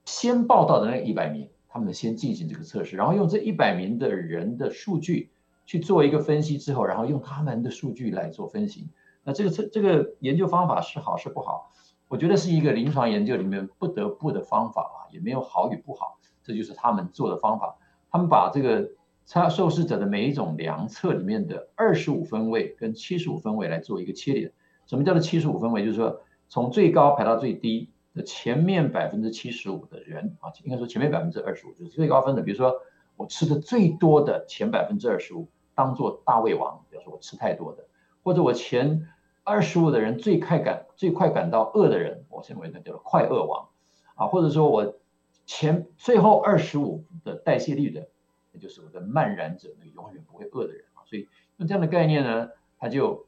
[0.05, 5.33] 先报到的那一百名，他们先进行这个测试，然后用这一百名的人的数据
[5.67, 8.89] 去做一个分析之后，然后用他们的数据来做分析。
[9.25, 11.73] 那这个测这个研究方法是好是不好？
[12.07, 17.77] 我觉得是一个临床研究里面不得不的方法啊，也没有好与不好，这就是他们做的方法。
[18.13, 18.89] 他们把这个
[19.25, 24.53] 测受试者的每一种量测里面的二十五分位跟七十五分位来做一个切点。
[24.87, 25.85] 什么叫做七十五分位？
[25.85, 26.21] 就是说。
[26.49, 32.43] 从最高排到最低的前面百分之七十五的人啊，应该说前面百分之二十五就是最高分的。
[32.43, 32.81] 比如说
[33.17, 37.87] 我吃的最多的前百分之二十五，当做大胃王，比如说我吃太多的，
[38.23, 39.09] 或者我前
[39.43, 43.69] 二十五的人最快感最快感到饿的人，我称为那叫做快饿王
[44.15, 44.97] 啊，或者说我
[45.45, 48.09] 前最后二十五的代谢率的，
[48.53, 51.03] 那就是我的慢燃者，那个永远不会饿的人啊。
[51.05, 53.27] 所以用这样的概念呢，它就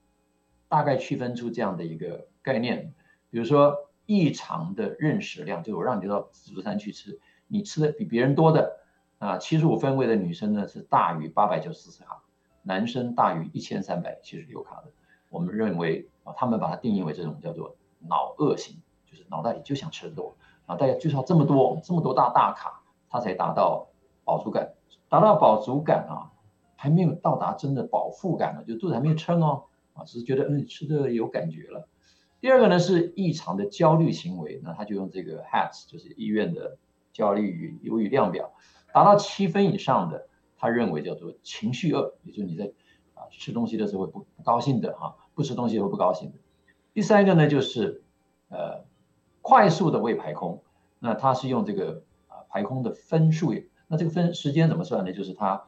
[0.69, 2.95] 大概区分出这样的一个概念，
[3.37, 8.79] 比如说异常的认食量，就我让你到自助餐去吃，你吃的比别人多的
[9.19, 12.23] 啊，七十五分位的女生呢是大于八百九十四卡，
[12.63, 14.85] 男生大于一千三百七十六卡的。
[15.29, 23.87] 我们认为啊，他们把它定义为这种叫做脑饿型，就是脑袋里就想吃的多啊，大家就是要这么多这么多大大卡，他才达到
[24.25, 24.73] 饱足感，
[25.11, 26.33] 达到饱足感啊，
[26.75, 31.87] 还没有到达真的饱腹感呢，就肚子还没有撑哦啊，只是觉得嗯吃的有感觉了。
[32.47, 36.79] 第二个呢是异常的焦虑行为，那他就用这个 HATS，就是医院的
[37.13, 38.53] 焦虑与忧郁量表，
[38.95, 42.71] 达到七分以上的，他认为叫做情绪饿，也就是你在。
[43.15, 46.39] 啊，吃东西的时候会不不高兴的哈，不吃东西会不高兴的。
[46.95, 48.05] 第三个呢，就是
[48.51, 48.85] 呃
[49.43, 50.63] 快速的胃排空，
[51.01, 53.55] 那它是用这个啊排空的分数，
[53.89, 55.13] 那这个分时间怎么算呢？
[55.13, 55.65] 就是它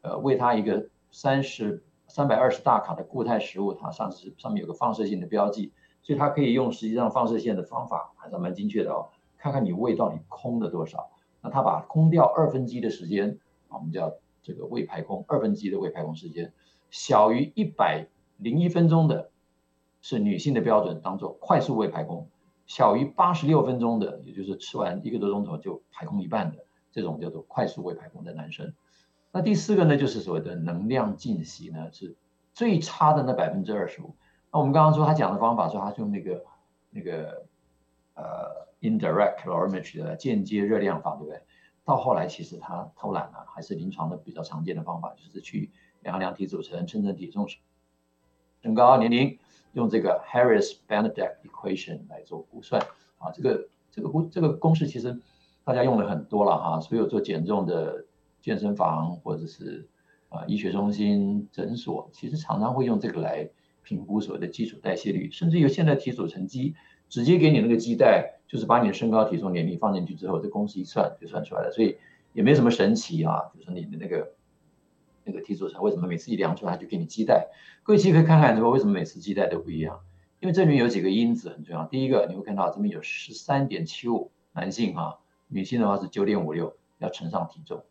[0.00, 5.72] 呃喂它一个三十三百二十大卡的固态食物，它上是上面有个放射性的标记，
[6.06, 11.10] 所以它可以用实际上放射线的方法还是蛮精确的哦，看看你胃到底空了多少。
[11.40, 16.52] 那它把空掉二分之一的时间，我们叫这个胃排空二分之一的胃排空时间。
[16.90, 19.30] 小于一百零一分钟的，
[20.00, 22.28] 是女性的标准，当做快速胃排空；
[22.68, 28.72] 小于八十六分钟的，也就是吃完一个多钟头就排空一半的，这种叫做快速胃排空的男生。
[29.32, 32.14] 那第四个呢，就是所谓的能量进息呢，是
[32.54, 34.14] 最差的那百分之二十五。
[34.52, 36.44] 那我们刚刚说他讲的方法，说他用那个
[36.90, 37.46] 那个
[38.14, 41.40] 呃 indirect calorimetry 的间接热量法，对不对？
[41.84, 45.70] 到后来其实他偷懒了，还是临床的比较常见的方法，就是去。
[46.02, 47.48] 量量体组成，称称体重，
[48.62, 49.36] 身高、年龄，
[49.72, 52.80] 用这个 Harris-Benedek equation 来做估算
[53.18, 55.20] 啊，这个这个估这个公式其实
[55.64, 58.04] 大家用了很多了哈，所有做减重的
[58.40, 59.88] 健身房或者是
[60.28, 63.50] 啊医学中心诊所，其实常常会用这个来
[63.86, 66.74] 评估所谓的基础代谢率，甚至有现在体组成机
[67.08, 71.96] 直接给你那个基带，就是把你的身高、体重、年龄放进去之后，这公式一算就算出来了，所以
[72.32, 74.32] 也没什么神奇啊，就是你的那个。
[75.28, 77.48] 那个体组成为什么每次一量出来就给你基带？
[77.82, 79.98] 各位其实可以看看说为什么每次基带都不一样？
[80.38, 81.84] 因为这里面有几个因子很重要。
[81.84, 85.18] 第一个你会看到这边有十三点七五男性哈，
[85.48, 87.82] 女性的话是九点五六，要乘上体重，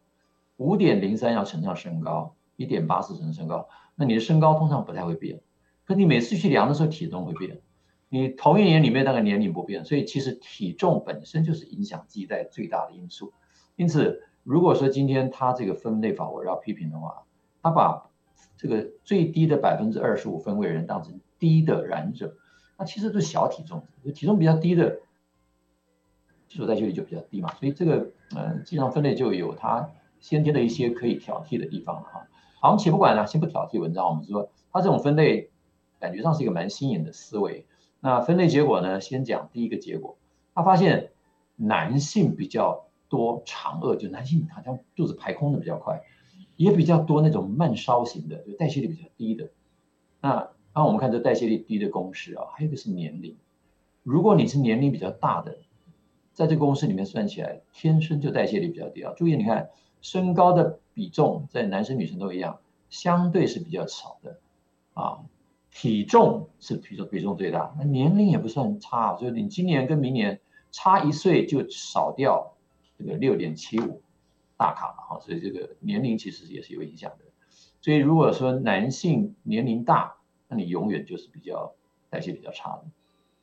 [0.56, 3.68] 五点零三要乘上身高，一点八四乘身高。
[3.96, 5.42] 那你的身高通常不太会变，
[5.86, 7.62] 可你每次去量的时候体重会变。
[8.10, 13.34] 你同一年里面那个年龄不变，所以其实体重本身就是影响基带最大的因素。
[13.76, 17.24] 因此，如果说今天他这个分类法我要批评的话，
[17.62, 18.10] 他把
[18.56, 22.36] 这个最低的百分之二十五分位人当成低的燃者，
[22.78, 25.00] 那其实都是小体重，体重比较低的
[26.48, 32.28] 基础代谢率就比较低嘛，所以这个嗯，经常分类就有它先天的一些可以挑剔的地方了哈。
[32.62, 35.50] 好，我们且不管了，先不挑剔文章，我们说它这种分类
[36.06, 37.66] 感觉上是一个蛮新颖的思维。
[38.00, 40.18] 那分类结果呢，先讲第一个结果，
[40.54, 41.12] 他发现
[41.56, 46.04] 男性比较多长饿，就男性好像肚子排空的比较快。
[46.58, 49.50] 也比较多那种慢烧型的，就代谢率比较低的。
[50.22, 53.36] 那那我们看这代谢率低的公式啊，还有一个是年龄。
[54.04, 55.58] 如果你是年龄比较大的，
[56.32, 59.12] 在这个公式里面算起来，天生就代谢率比较低啊。
[59.18, 59.70] 注意，你看
[60.02, 64.40] 身高的比重在男生女生都一样，相对是比较少的
[64.94, 65.26] 啊。
[65.76, 70.40] 体重是体重比重最大，那年龄也不算差，就是你今年跟明年
[70.72, 72.56] 差一岁就少掉
[72.98, 74.02] 这个六点七五。
[74.58, 77.26] 大卡了哈，所以这个年龄其实也是有影响的。
[77.82, 80.16] 所以如果说男性年龄大，
[80.48, 81.76] 那你永远就是比较
[82.10, 82.86] 代谢比较差的。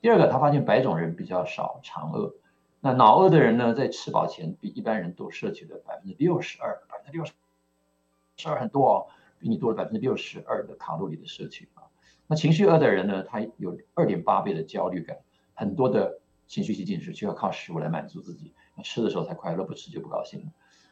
[0.01, 2.35] 第二个，他发现白种人比较少常饿，
[2.81, 9.07] 那脑饿的人呢，在吃饱前比一般人多摄取了百分之六十二，百分之六十二很多哦，
[9.38, 11.91] 比你多了百分之六十二的卡路里的摄取啊。
[12.33, 15.18] 那情绪饿的人呢，他有二点八倍的焦虑感，
[15.53, 20.47] 很多的情绪性进食需要靠食物来满足自己，吃的时候才快乐，不吃就不高兴了。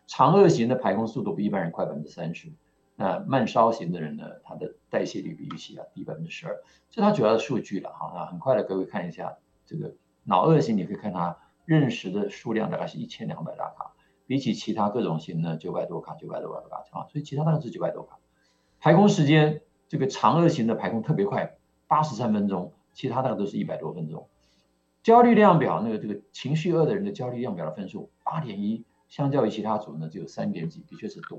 [0.07, 2.53] 肠饿型的排空速度比一般人快百分之三十，
[2.94, 8.12] 那慢烧型的人呢，他的代谢率比预期要低百分之十二，这他主要的数据了哈。
[8.14, 13.94] 那很快的，各位看一下这个脑饿型，你可以看它认识的数量大概是一千两百大卡，
[14.26, 18.18] 比起其他各种型呢，九百多卡，九百多卡啊，所以其他大概是九百多卡。
[18.79, 21.57] 排空时间，这个常饿型的排空特别快，
[21.88, 24.29] 八十三分钟，其他大概都是一百多分钟。
[25.03, 28.85] 焦虑量表，那个这个情绪饿的人的焦虑量表的分数八点一。
[29.09, 31.37] 相较于其他组呢，只有三点几，的确是多。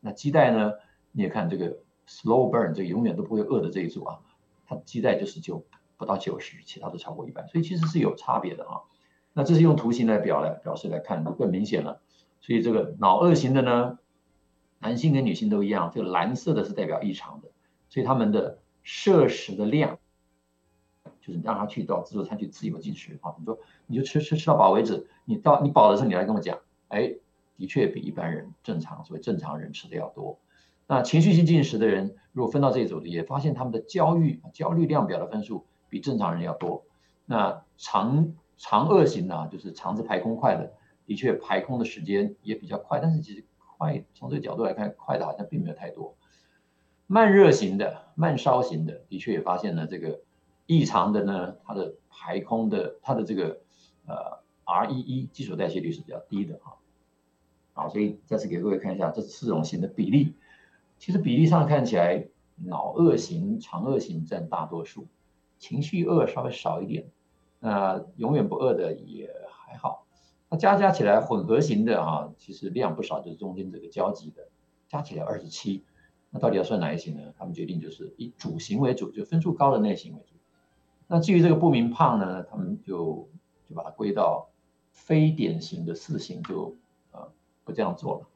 [0.00, 0.72] 那基带呢，
[1.12, 1.78] 你也看这个
[2.08, 4.18] slow burn，这永远都不会饿的这一组啊，
[4.66, 5.64] 它基带就是就
[5.96, 8.80] 不到九十，其他都超过一百，所以其实是有差别的啊。
[9.32, 12.00] 那这是用图形来表来表示来看就，更明显了。
[12.40, 14.00] 所以这个脑二型的呢，
[14.80, 17.48] 男性跟女性都一样，这个蓝色的是代表异常的，
[17.94, 20.00] 所以他们的摄食的量，
[21.20, 27.14] 就是让他去到自助餐去自由进食啊，你说你就吃吃吃到饱为止，你到你饱的时候你来跟我讲，哎，
[27.56, 30.40] 的确比一般人正常，所以正常人吃的要多。
[30.88, 36.84] 那情绪性进食的人，如果分到这一组的，也发现他们的焦虑焦虑量表的分数比正常人要多。
[37.26, 40.72] 那肠肠饿型呢，就是肠子排空快的，
[41.06, 43.44] 的确排空的时间也比较快，但是其实
[43.78, 46.16] 快从这个角度来看，快的好像并没有太多。
[47.14, 50.20] 慢热型的、慢烧型的，的确也发现了这个
[50.66, 53.60] 异常的呢，它的排空的它的这个
[54.08, 56.74] 呃 REE 基础代谢率是比较低的啊。
[57.72, 60.34] 好，所以再次给各位看一下这四种型的比例。
[60.98, 65.06] 其实比例上看起来，脑饿型、肠饿型占大多数，
[65.56, 67.06] 情绪饿稍微少一点。
[67.60, 70.04] 那永远不饿的也还好。
[70.48, 74.48] 那加加起来，混合型的啊，其实量不少，就是中间这个交集的，
[74.88, 75.84] 加起来二十七。
[76.34, 77.32] 那到底要算哪一型呢？
[77.38, 80.34] 他们决定就是以主型为主，就分数高的那型为主。
[81.06, 83.28] 那至于这个不明胖呢，他们就
[83.64, 84.50] 就把它归到
[84.90, 86.76] 非典型的四型，就
[87.12, 87.32] 呃
[87.64, 88.26] 不这样做了。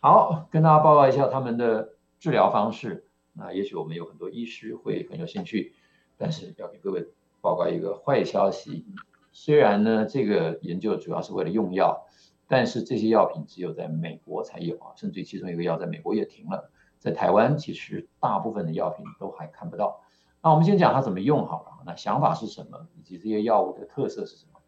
[0.00, 1.94] 好，跟大家报告一下他们的。
[2.18, 3.04] 治疗方式，
[3.34, 5.74] 那也许我们有很多医师会很有兴趣，
[6.16, 7.06] 但是要给各位
[7.42, 8.86] 报告一个坏消息。
[9.32, 12.06] 虽然呢，这个研究主要是为了用药，
[12.48, 16.70] 但是这些药品只有在美国才有啊，甚至其中一个药在美国也停了，
[17.06, 20.00] 在台湾其实大部分的药品都还看不到。
[20.42, 24.60] 那我们先讲它怎么用好了，那想法是什么，以及这些药物的特色是什么？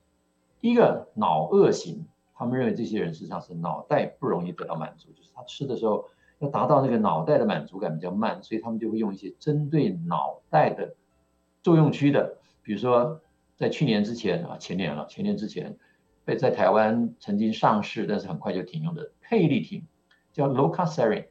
[0.60, 6.08] 第一个，脑饿型，他们认为这些人实际上是脑袋不容易得到满足，就是他吃的时候。
[6.40, 10.94] 要达到那个脑袋的满足感比较慢，所以他们就会用一些针对脑袋的
[11.64, 13.20] 作用区的，比如说
[13.56, 15.76] 在去年之前啊，前年了，前年之前
[16.24, 19.84] 被在台湾曾经上市，但是很快就停用的佩利廷，
[20.32, 21.26] 叫 Locaserin，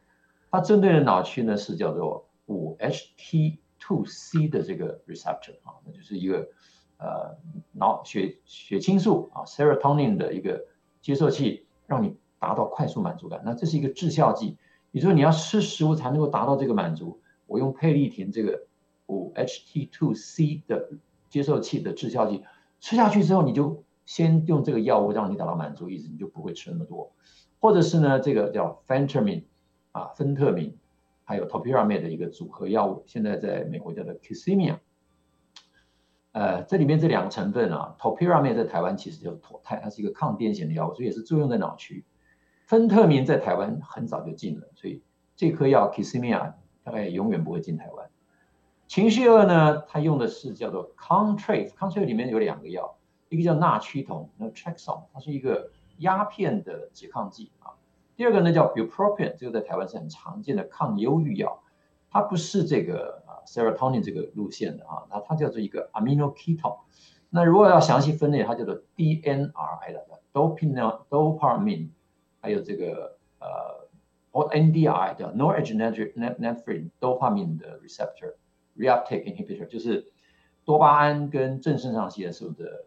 [0.49, 6.47] 它针对的脑区呢是叫做 5-HT2C 的这个 receptor 啊，那就是一个
[6.97, 7.35] 呃
[7.73, 10.65] 脑血血清素啊 serotonin 的一个
[11.01, 13.41] 接受器，让你达到快速满足感。
[13.45, 14.57] 那这是一个致效剂。
[14.91, 18.65] 你说你要吃食物才能够达到这个满足，我用佩利廷这个
[19.07, 20.89] 五 HT2C 的
[21.29, 22.43] 接受器的致效剂
[22.79, 27.11] 吃下去之后，你就先用这个药物让你达到满足，意思你就不会吃那么多，
[27.59, 29.43] 或者是呢这个叫 phentermine
[29.97, 30.77] 啊，芬特明，
[31.23, 34.79] 还有 topiramate 的一个组合药物，现在在美国叫做 k i s i m i a
[36.33, 42.05] 呃，这里面这两个成分啊，topiramate 在台湾其实叫妥泰，它是一个抗癫痫的药物，所以也是作用在脑区。
[42.67, 45.01] 芬特明在台湾很早就禁了，所以
[45.35, 48.07] 这颗药 k i s i m i a 大概永远不会进台湾。
[48.87, 52.97] 情绪二呢，它用的是叫做 Contrave，Contrave 里面有两个药，
[53.29, 57.73] 一个叫纳曲酮，那 t r a x o n 它是一个鸦片的拮抗剂啊。
[58.17, 61.61] 第二个呢叫 Bupropion，这个在台湾是很常见的抗忧郁药，
[62.09, 66.79] 它不是这个啊 Serotonin 这个路线的啊，那它叫做一个 Aminoketone。
[67.29, 71.89] 那如果要详细分类，它叫做 DNRI 的 Dopamine
[72.39, 73.87] 还有这个呃
[74.31, 78.35] ，NDI 叫 Norepinephrine Dopamine 的 receptor
[78.75, 80.11] reuptake inhibitor，就是
[80.65, 82.85] 多巴胺跟正肾上腺素的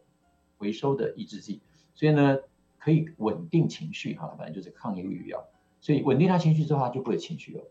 [0.58, 1.62] 回收的抑制剂，
[1.94, 2.38] 所以呢
[2.80, 5.44] 可以稳定情绪哈，反正就是抗忧郁药，
[5.80, 7.62] 所以稳定他情绪之后，他就不会情绪了。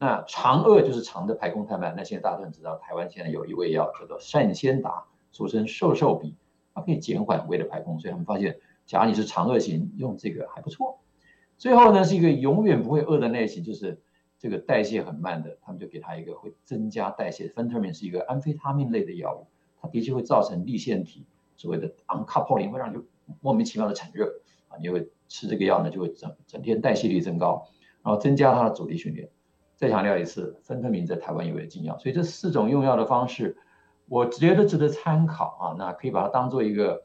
[0.00, 6.34] 那肠饿就是肠的排空太慢，那现在大家都很知道，台湾现在有一味药叫做善仙达，俗称瘦瘦笔，
[6.74, 10.98] 它可以减缓胃的排空，所以他们发现，假如你是肠饿型，用这个还不错。
[11.56, 14.00] 最后呢，是一个永远不会饿的类型，就是
[14.38, 17.48] 这个代谢很慢的，他们就给他一个会增加代谢。
[17.48, 19.48] Phentermine 是一个安非他命类的药物，
[19.82, 22.98] 它的确会造成立腺体所谓的 uncouple，会让你
[23.40, 24.26] 莫名其妙的产热
[24.68, 27.68] 啊，你会吃这个药呢，就会整整天代谢率增高，
[28.02, 29.30] 然后增加它的阻力训练。
[29.76, 33.56] 再强调一次芬特明在台湾有也有禁药，所以这四种用药的方式，
[34.06, 37.02] 我觉得值得参考啊，那可以把它当做一个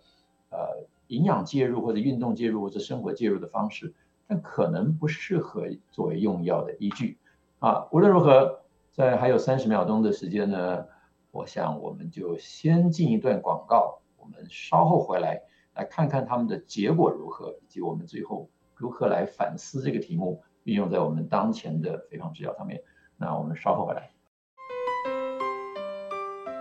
[0.50, 3.94] 呃营养介入或者运动介入或者生活介入的方式。
[4.26, 7.20] 但可能不适合作为用药的依据
[7.60, 7.86] 啊。
[7.92, 10.86] 无论如何，在还有三十秒钟的时间呢，
[11.30, 15.42] 我想我们就先进一段广告，我们稍后回来
[15.74, 22.82] 来看看他们的结果如何，以及我们最后如何来反思这个题目运用在我们当前的肥胖治疗上面。
[23.18, 24.12] 那我们稍后回来。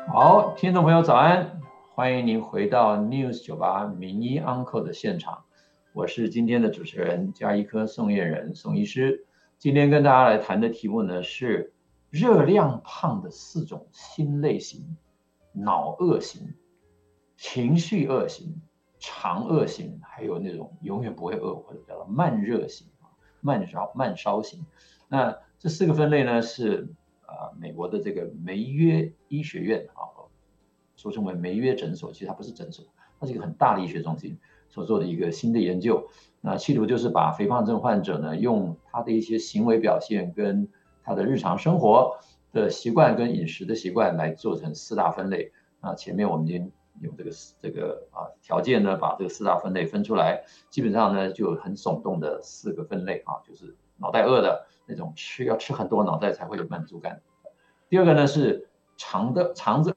[0.08, 1.60] 好，听众朋友早安，
[1.90, 5.44] 欢迎您回到 News 九八名医 Uncle 的现场。
[5.94, 9.26] 我是今天的主持人，加医科宋晏仁宋医师。
[9.58, 11.72] 今天跟大家来谈的题目呢是
[12.10, 14.96] 热量胖的四种新类型：
[15.52, 16.54] 脑饿型、
[17.36, 18.60] 情绪恶型、
[19.04, 24.64] 肠饿型，还有那种永远不会饿或者叫做慢热型啊，慢烧慢烧型。
[25.08, 26.88] 那这四个分类呢，是、
[27.26, 30.06] 呃、美国的这个梅约医学院啊，
[30.94, 32.86] 俗称为梅约诊所，其实它不是诊所，
[33.18, 34.38] 它是一个很大的医学中心
[34.68, 36.08] 所做的一个新的研究。
[36.40, 40.68] 那企图就是把肥胖症患者呢，用他的一些行为表现跟
[41.02, 42.18] 他的日常生活
[42.52, 45.50] 的习惯跟饮食的习惯来做成四大分类。
[45.80, 47.30] 那前面我们已经用这个
[47.60, 57.22] 这个啊条件呢，把这个四大分类分出来，基本上呢就很耸动的四个分类啊，就是脑袋饿的那种吃要吃很多脑袋才会有满足感。
[57.88, 59.96] 第二个呢是肠的肠子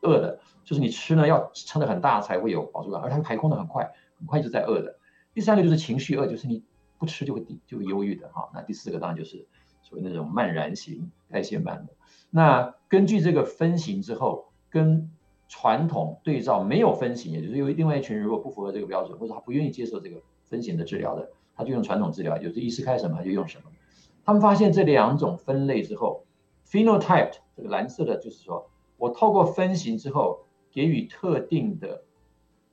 [0.00, 4.98] 饿的，就是你吃呢要撑得很大才会有饱足感，而它排空的很快，很快就在饿的。
[5.34, 6.64] 第三个就是情绪饿，就是你
[6.98, 8.50] 不吃就会低就会忧郁的哈。
[8.52, 9.46] 那第四个当然就是
[9.82, 11.92] 属于那种慢燃型，代谢慢的。
[12.30, 15.10] 那根据这个分型之后，跟
[15.54, 23.64] 传统对照没有分型，也就是有另外一群人如果不符合这个标准，或者他不愿意接受这个分型的治疗的，他就用传统治疗，就是医师开什么他就用什么。
[24.24, 26.24] 他们发现这两种分类之后
[26.66, 32.02] ，phenotype 这个蓝色的就是说我透过分型之后给予特定的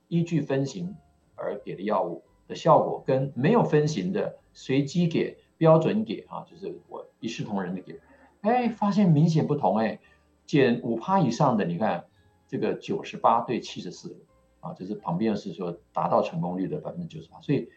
[0.08, 0.96] 依据分型
[1.36, 2.22] 而给的药物。
[2.48, 8.00] 的效果跟没有分型的随机给标准给啊，就是我一视同仁的给，
[8.40, 10.00] 哎，发现明显不同哎，
[10.46, 12.06] 减五趴以上的，你看
[12.50, 14.26] 这个九十八对七十四
[14.58, 17.70] 啊，就是旁边是说达到成功率的百分之九十八，所以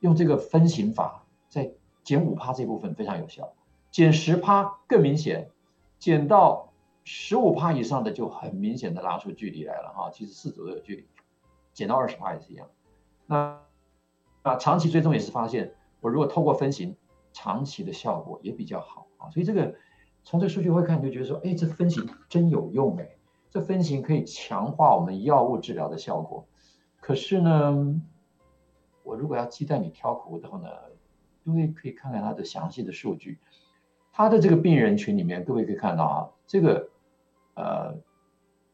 [0.00, 3.54] 用这个分型法在减五趴这部分非常有效，
[3.92, 5.48] 减十趴更明显，
[6.00, 6.72] 减到
[7.04, 11.06] 十五趴以上的就很明显的拉出距离来了哈，其实四组都有距离，
[11.72, 12.68] 减到二十趴也是一样，
[13.26, 13.60] 那。
[14.42, 16.96] 啊，长期追踪也是发现，我如果透过分型，
[17.34, 19.28] 长期的效果也比较好啊。
[19.28, 19.74] 所以这个
[20.24, 23.06] 从这个数据会看，就觉得说，哎，这分型真有用哎，
[23.50, 26.46] 这分型可以强化我们药物治疗的效果。
[27.00, 28.00] 可是呢，
[29.02, 30.68] 我如果要鸡蛋里挑骨头呢，
[31.44, 33.38] 各位可以看看它的详细的数据，
[34.12, 36.88] 它的这个病人群里面，各位可以看到啊，这个
[37.54, 37.94] 呃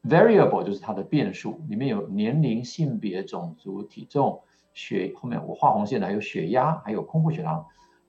[0.05, 4.43] variable 就是它的变数，里面有年龄、性别、种族、体重。
[4.75, 7.65] 血后面我画红线的还有血压，还有空腹血糖。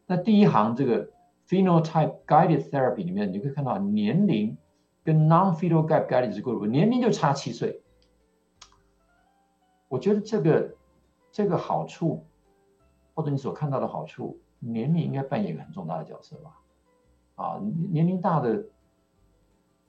[0.06, 1.10] 那第一行这个
[1.48, 4.58] phenotype guided therapy 里面，你可以看到年龄
[5.08, 7.82] 跟 non-phenotype guided group 年龄就差七岁。
[9.88, 10.76] 我觉得这个
[11.32, 12.26] 这个好处，
[13.14, 16.60] 或者你所看到的好处，年龄应该扮演一个很重大的角色吧？
[17.38, 18.66] 啊，年龄大的，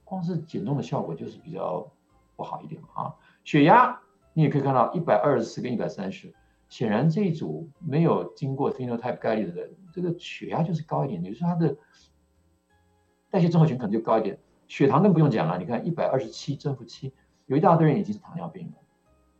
[0.04, 1.90] 光是减重的效果就是比较
[2.36, 3.12] 不好一点啊。
[3.42, 4.00] 血压
[4.34, 6.32] 你也可以看到一百二十四跟一百三十。
[6.68, 11.76] 显然这一组没有经过 phenotype guided 的，这个血压就是高一点，也就是说它的
[13.30, 14.38] 代谢综合群可能就高一点。
[14.68, 17.12] 血糖更不用讲了，你看一百二十七正负七，
[17.46, 18.74] 有一大堆人已经是糖尿病了。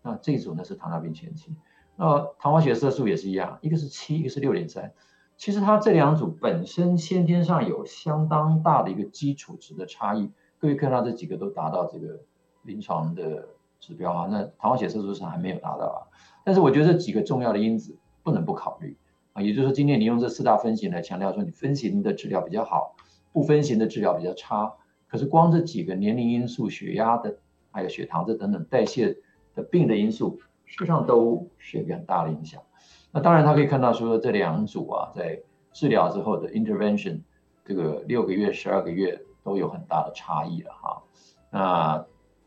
[0.03, 1.55] 那这一组呢是糖尿病前期。
[1.97, 4.93] 那糖化血色素也是一样，一个是七，一个是六点三。
[5.37, 10.31] 其实它这两组本身先天上有相当大的一个基础值的差异。
[10.59, 12.21] 各位看到这几个都达到这个
[12.63, 13.49] 临床的
[13.79, 15.99] 指标啊，那糖化血色素上还没有达到啊。
[16.45, 18.97] 但是我觉得这几个重要的因子不能不考虑
[19.35, 22.97] 啊，也就是说，今天你用这四大分型来强调说你分型的治疗比较好，
[23.33, 24.75] 不分型的治疗比较差。
[25.09, 27.39] 可是光这几个年龄因素、血压的，
[27.73, 29.17] 还有血糖这等等代谢
[29.55, 32.63] 的病的因素，事实上都是有一个很大的影响。
[33.11, 35.43] 那当然，他可以看到说这两组啊，在
[35.73, 37.21] 治疗之后的 intervention，
[37.65, 41.03] 这个六个月、十二个月都有很大的差异了哈。
[41.51, 42.07] 那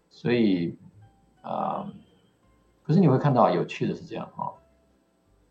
[0.09, 0.77] 所以
[1.41, 1.91] 啊。
[2.83, 4.51] 可是你会看到有趣的是这样哈，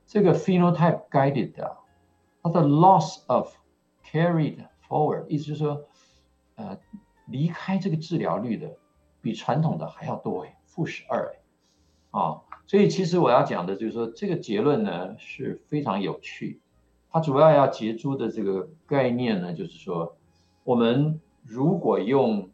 [0.05, 1.77] 这个 phenotype guided 的，
[2.43, 3.55] 它的 loss of
[4.05, 5.81] carried forward，意思就是说，
[6.61, 6.79] 呃，
[7.27, 8.77] 离开这个治疗率的
[9.23, 16.61] 比传统的还要多哎，负十二哎，啊，所以其实我要讲的就是说，这个结论呢是非常有趣，
[17.11, 20.17] 它主要要结出的这个概念呢，就是说，
[20.65, 22.51] 我们如果用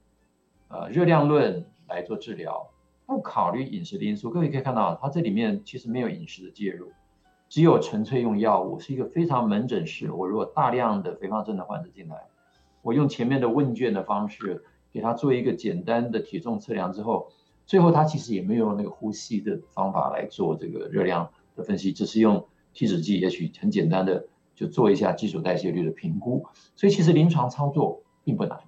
[0.69, 2.71] 呃热量论来做治疗。
[3.09, 6.91] 不考虑饮食的因素，各位可以看到，它这里面其实没有饮食的介入，
[7.49, 10.11] 只有纯粹用药物，是一个非常门诊式。
[10.11, 12.27] 我如果大量的肥胖症的患者进来，
[12.87, 17.33] 我用前面的问卷的方式给他做一个简单的体重测量之后，
[17.67, 26.47] 最后他其实也没有用那个呼吸的方法来做这个热量的分析，只是用体脂计，也许很简单的就做一下基础代谢率的评估。
[26.77, 28.61] 所以其实临床操作并不难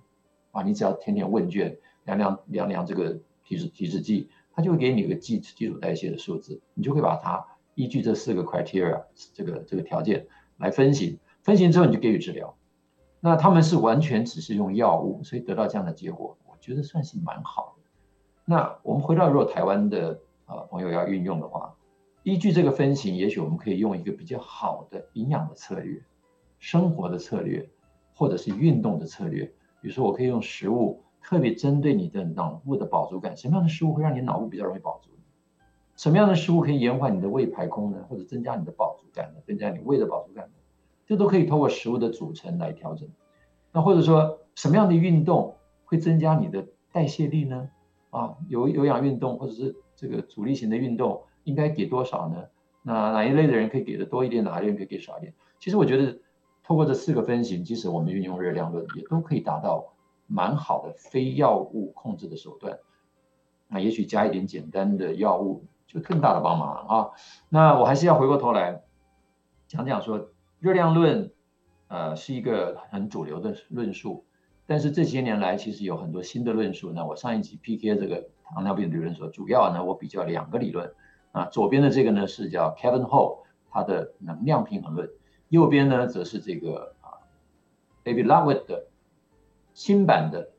[0.51, 3.21] 啊，你只要填填问卷，量量量量这个。
[3.45, 10.27] 体脂体脂计，它就会给你一个基基础代谢的数字，你就会把它依据这四个 criteria 这个这个条件
[10.59, 12.58] 来分型，分型之后你就给予治疗。
[13.21, 17.83] 那他们是完全只是用药物，所以得到这样的结果，我觉得算是蛮好的。
[18.45, 21.75] 那我们回到如果台湾的呃朋友要运用的话，
[22.23, 26.03] 依据这个分型，也许我们可以用一个比较好的营养的策略、
[26.59, 27.69] 生活的策略，
[28.14, 29.45] 或者是运动的策略。
[29.81, 35.11] 比如说，我可以用食物特别针对你的脑部的饱足感，什么样的食物会让你脑部比较容易饱足？
[35.97, 38.05] 什么样的食物可以延缓你的胃排空呢？
[38.09, 39.41] 或者增加你的饱足感呢？
[39.45, 40.53] 增加你胃的饱足感呢？
[41.09, 43.09] 这都可以通过食物的组成来调整。
[43.73, 45.57] 那或者说，什么样的运动
[45.87, 47.71] 会增加你的代谢力呢？
[48.11, 52.45] 啊，有有氧运动或者是这个阻力型的运动，应该给多少呢？
[52.83, 55.33] 那哪一类的人可以给的多一点，哪一类人可以给少一点？
[55.59, 56.19] 其实我觉得，
[56.63, 59.95] 透过这四个分型，即使我们运用热量论，也都可以达到
[60.27, 62.79] 蛮好的非药物控制的手段。
[63.67, 65.65] 那也许加一点简单的药物。
[65.91, 67.11] 就更大的帮忙了啊！
[67.49, 68.83] 那我还是要回过头来
[69.67, 70.29] 讲讲说，
[70.61, 71.33] 热量论，
[71.89, 74.25] 呃，是一个很主流的论述，
[74.67, 76.93] 但是这些年来其实有很多新的论述。
[76.93, 80.93] 那我上一集 PK 这个糖尿病理论所主要呢，我比较两个理论
[81.33, 85.09] 啊，左边的这个呢是叫 Kevin Ho 他的能量平衡论，
[85.49, 87.23] 右边呢则是这个啊
[88.05, 88.87] David Loveett 的
[89.75, 90.51] 新版的。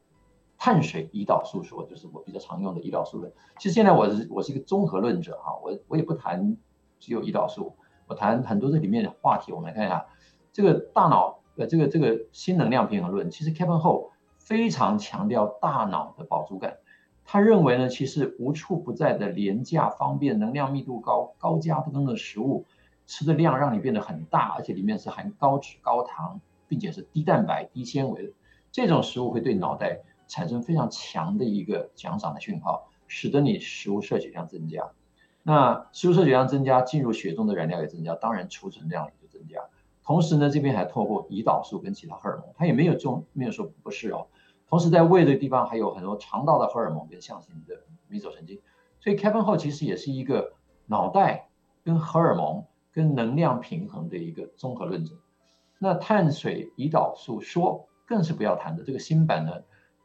[0.62, 3.32] 碳水胰岛素说，就是我比较常用的胰岛素论。
[3.58, 6.58] 其实现在我是我是一个综合论者哈，我我也不谈
[7.00, 7.78] 只有胰岛素，
[8.10, 9.54] 我谈很多这里面的话题。
[9.54, 10.06] 我们来看一下
[10.52, 13.30] 这个大脑呃这个这个新能量平衡论。
[13.30, 16.78] 其实 Kevin Ho 非常强调大脑的饱足感，
[17.24, 22.66] 他认为呢，其实无处不在的廉价方便、能量密度高、高加工的食物，
[23.06, 28.34] 吃的量让你变得很大，而且里面是含高脂高糖，并且是低蛋白低纤维的
[28.72, 30.02] 这种食物会对脑袋。
[30.32, 34.88] 产生非常强的一个奖赏的讯号，使得你食物摄取量增加。
[35.50, 39.60] 那吸收血量增加，进入血中的燃料也增加，当然储存量也就增加。
[40.04, 44.28] 同时呢，这边还透过胰岛素跟其他荷尔蒙，它也没有中没有说不是哦。
[44.68, 48.62] 同时在胃的地方还有很多肠道的荷尔蒙跟象形的迷走神经。
[49.00, 50.54] 所以 Kevin Ho 其实也是一个
[50.86, 51.50] 脑袋
[51.84, 55.16] 跟荷尔蒙跟能量平衡的一个综合论者。
[55.80, 59.52] 那碳水胰岛素说更是不要谈的，这个新版呢。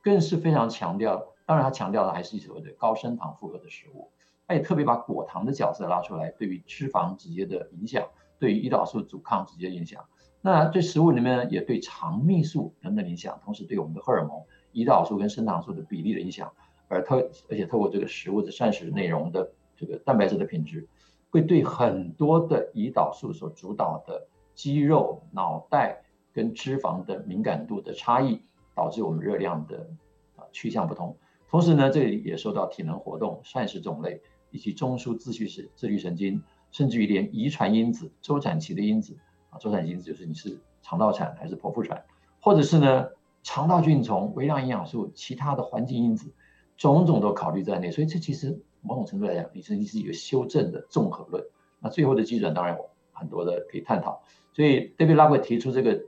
[0.02, 4.10] 更是非常强调，当然它强调的还是所谓的高升糖负荷的食物，
[4.46, 8.06] 他也特别把果糖的角色拉出来，对于脂肪直接的影响，
[8.38, 10.04] 对于胰岛素阻抗直接影响。
[10.40, 14.42] 那对食物里面，也对肠泌素等等影响，同时对我们的荷尔蒙、
[14.72, 16.52] 胰岛素跟生长素的比例的影响，
[16.88, 17.16] 而透
[17.48, 20.88] 而且透过这个食物的膳食内容的这个蛋白质的品质，
[21.30, 28.42] 会对很多的胰岛素所主导的肌肉、脑袋跟脂肪的敏感度的差异。
[28.76, 29.88] 导致我们热量的
[30.34, 31.16] 啊趋向不同，
[31.48, 34.20] 同时呢，这里也受到体能活动、膳食种类
[34.54, 36.40] 以及中枢自序神自律神经，
[36.70, 39.18] 甚至于连遗传因子、周产期的因子
[39.50, 42.04] 啊，周产期因子就是你是肠道产还是剖腹产，
[42.40, 43.08] 或者是呢
[43.42, 46.32] 肠道菌丛、微量营养素、其他的环境因子，
[46.76, 47.90] 种种都考虑在内。
[47.90, 51.44] 所以这其实某种程度来讲，你是你是一个修正的综合论。
[51.80, 54.22] 那最后的基准当然有很多的可以探讨。
[54.52, 56.04] 所以 David Loveett 提出这个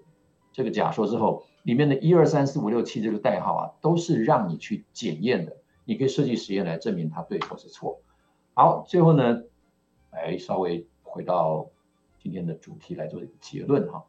[0.52, 1.44] 这个假说之后。
[1.66, 5.56] 里面的一二三四五六七这个代号啊，都是让你去检验的。
[5.84, 8.00] 你可以设计实验来证明它对或是错。
[8.58, 9.42] 好，最后呢，
[10.10, 11.68] 来稍微回到
[12.18, 14.02] 今天的主题来做一个结论哈。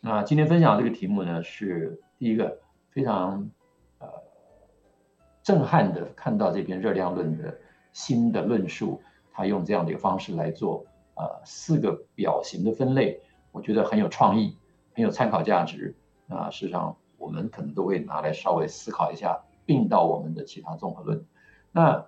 [0.00, 2.60] 那今天分享这个题目呢，是第一个
[2.90, 3.50] 非常
[3.98, 4.06] 呃
[5.42, 7.58] 震撼的，看到这篇热量论的
[7.92, 10.86] 新的论述，他用这样的一个方式来做
[11.16, 13.20] 呃四个表型的分类，
[13.50, 14.56] 我觉得很有创意，
[14.94, 15.96] 很有参考价值。
[16.28, 21.26] 那事实上，我们可能都会拿来稍微思考一下，并到我们的其他综合论。
[21.72, 22.06] 那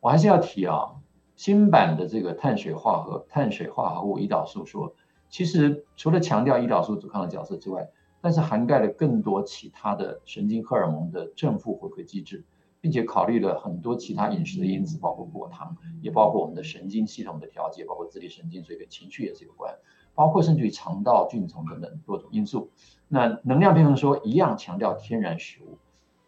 [0.00, 0.96] 我还是要提啊，
[1.36, 4.94] 新版的这个碳水化合碳水化合物胰岛素说，
[5.28, 7.88] 其实除了强调胰岛素阻抗的角色之外，
[8.20, 12.44] 但是涵盖了更多其他的神经荷尔蒙的正负回馈机制，
[12.80, 19.74] 并且考虑了很多其他饮食的因子，包括果糖，也包括我们的神经系统的调节，包括自律神经，所以跟情绪也是有关。
[20.14, 22.70] 包括甚至于肠道菌丛等等多种因素，
[23.08, 25.78] 那能量平衡说一样强调天然食物。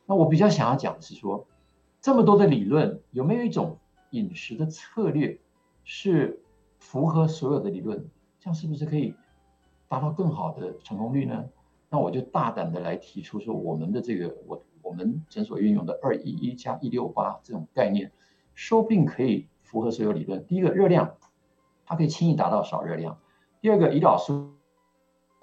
[0.07, 1.47] 那我比较想要讲的是说，
[2.01, 3.79] 这么多的理论，有没有一种
[4.11, 5.39] 饮食的策略
[5.85, 6.41] 是
[6.79, 8.09] 符合所有的理论？
[8.39, 9.15] 这样是不是可以
[9.89, 11.49] 达到更好的成功率呢？
[11.89, 18.13] 那我就大胆的来提出说，我们的这个我我们诊所运用的二一一加一六八这种概念，
[18.55, 20.45] 说不定可以符合所有理论。
[20.47, 21.17] 第一个热量，
[21.85, 23.19] 它可以轻易达到少热量。
[23.61, 24.51] 第二个胰岛素，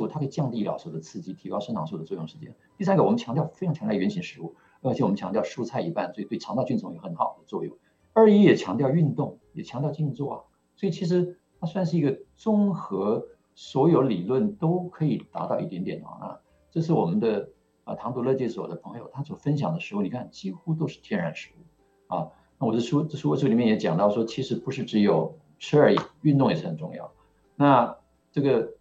[0.10, 2.56] 它可以降低胰岛素的刺激，提高生长素的作用时间。
[2.78, 7.78] 第三个，我们强调非常强调原型食物，而且我们强调蔬菜一半，所以对肠道菌丛有很好的作用。
[8.14, 10.42] 二一也强调运动，也强调静坐啊，
[10.76, 16.40] 所以其实它算是一个综合所有理论都可以达到一点点的啊。
[16.72, 17.50] 这是我们的
[17.84, 22.32] 啊糖毒乐戒所的朋友他所分享的食物，你看几乎都是天然食物啊。
[22.60, 27.12] 那我的书这书我书里面也讲到说，其实不是只有吃而已，运动也是很重要。
[27.56, 27.98] 那
[28.32, 28.74] 这个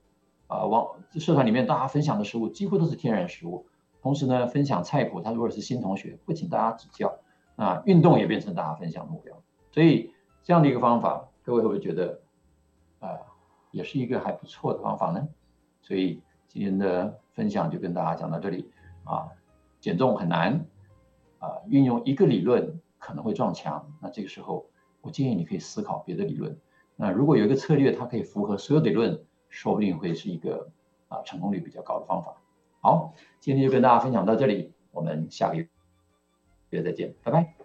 [0.46, 3.66] 啊网社团里面大家分享的食物几乎都是天然食物，
[4.02, 7.18] 同时呢分享菜谱，他如果是新同学，会请大家指教。
[7.56, 12.20] 那运动也变成大家分享目标，所以这样的一个方法，各位会不会觉得
[13.00, 13.18] 啊、
[13.70, 15.28] 也是一个还不错的方法呢？
[15.80, 18.70] 所以今天的分享就跟大家讲到这里
[19.04, 19.28] 啊，
[19.80, 20.64] 减重很难
[21.38, 24.66] 啊，运用一个理论可能会撞墙，那这个时候
[25.00, 26.56] 我建议你可以思考别的理论。
[26.94, 30.70] 那如果有一个策略它可以符合所有理论，说不定会是一个
[31.08, 32.36] 啊成功率比较高的方法。
[32.80, 35.71] 好，今天就跟大家分享到这里，我们下个月。
[36.80, 37.61] 再见，拜拜。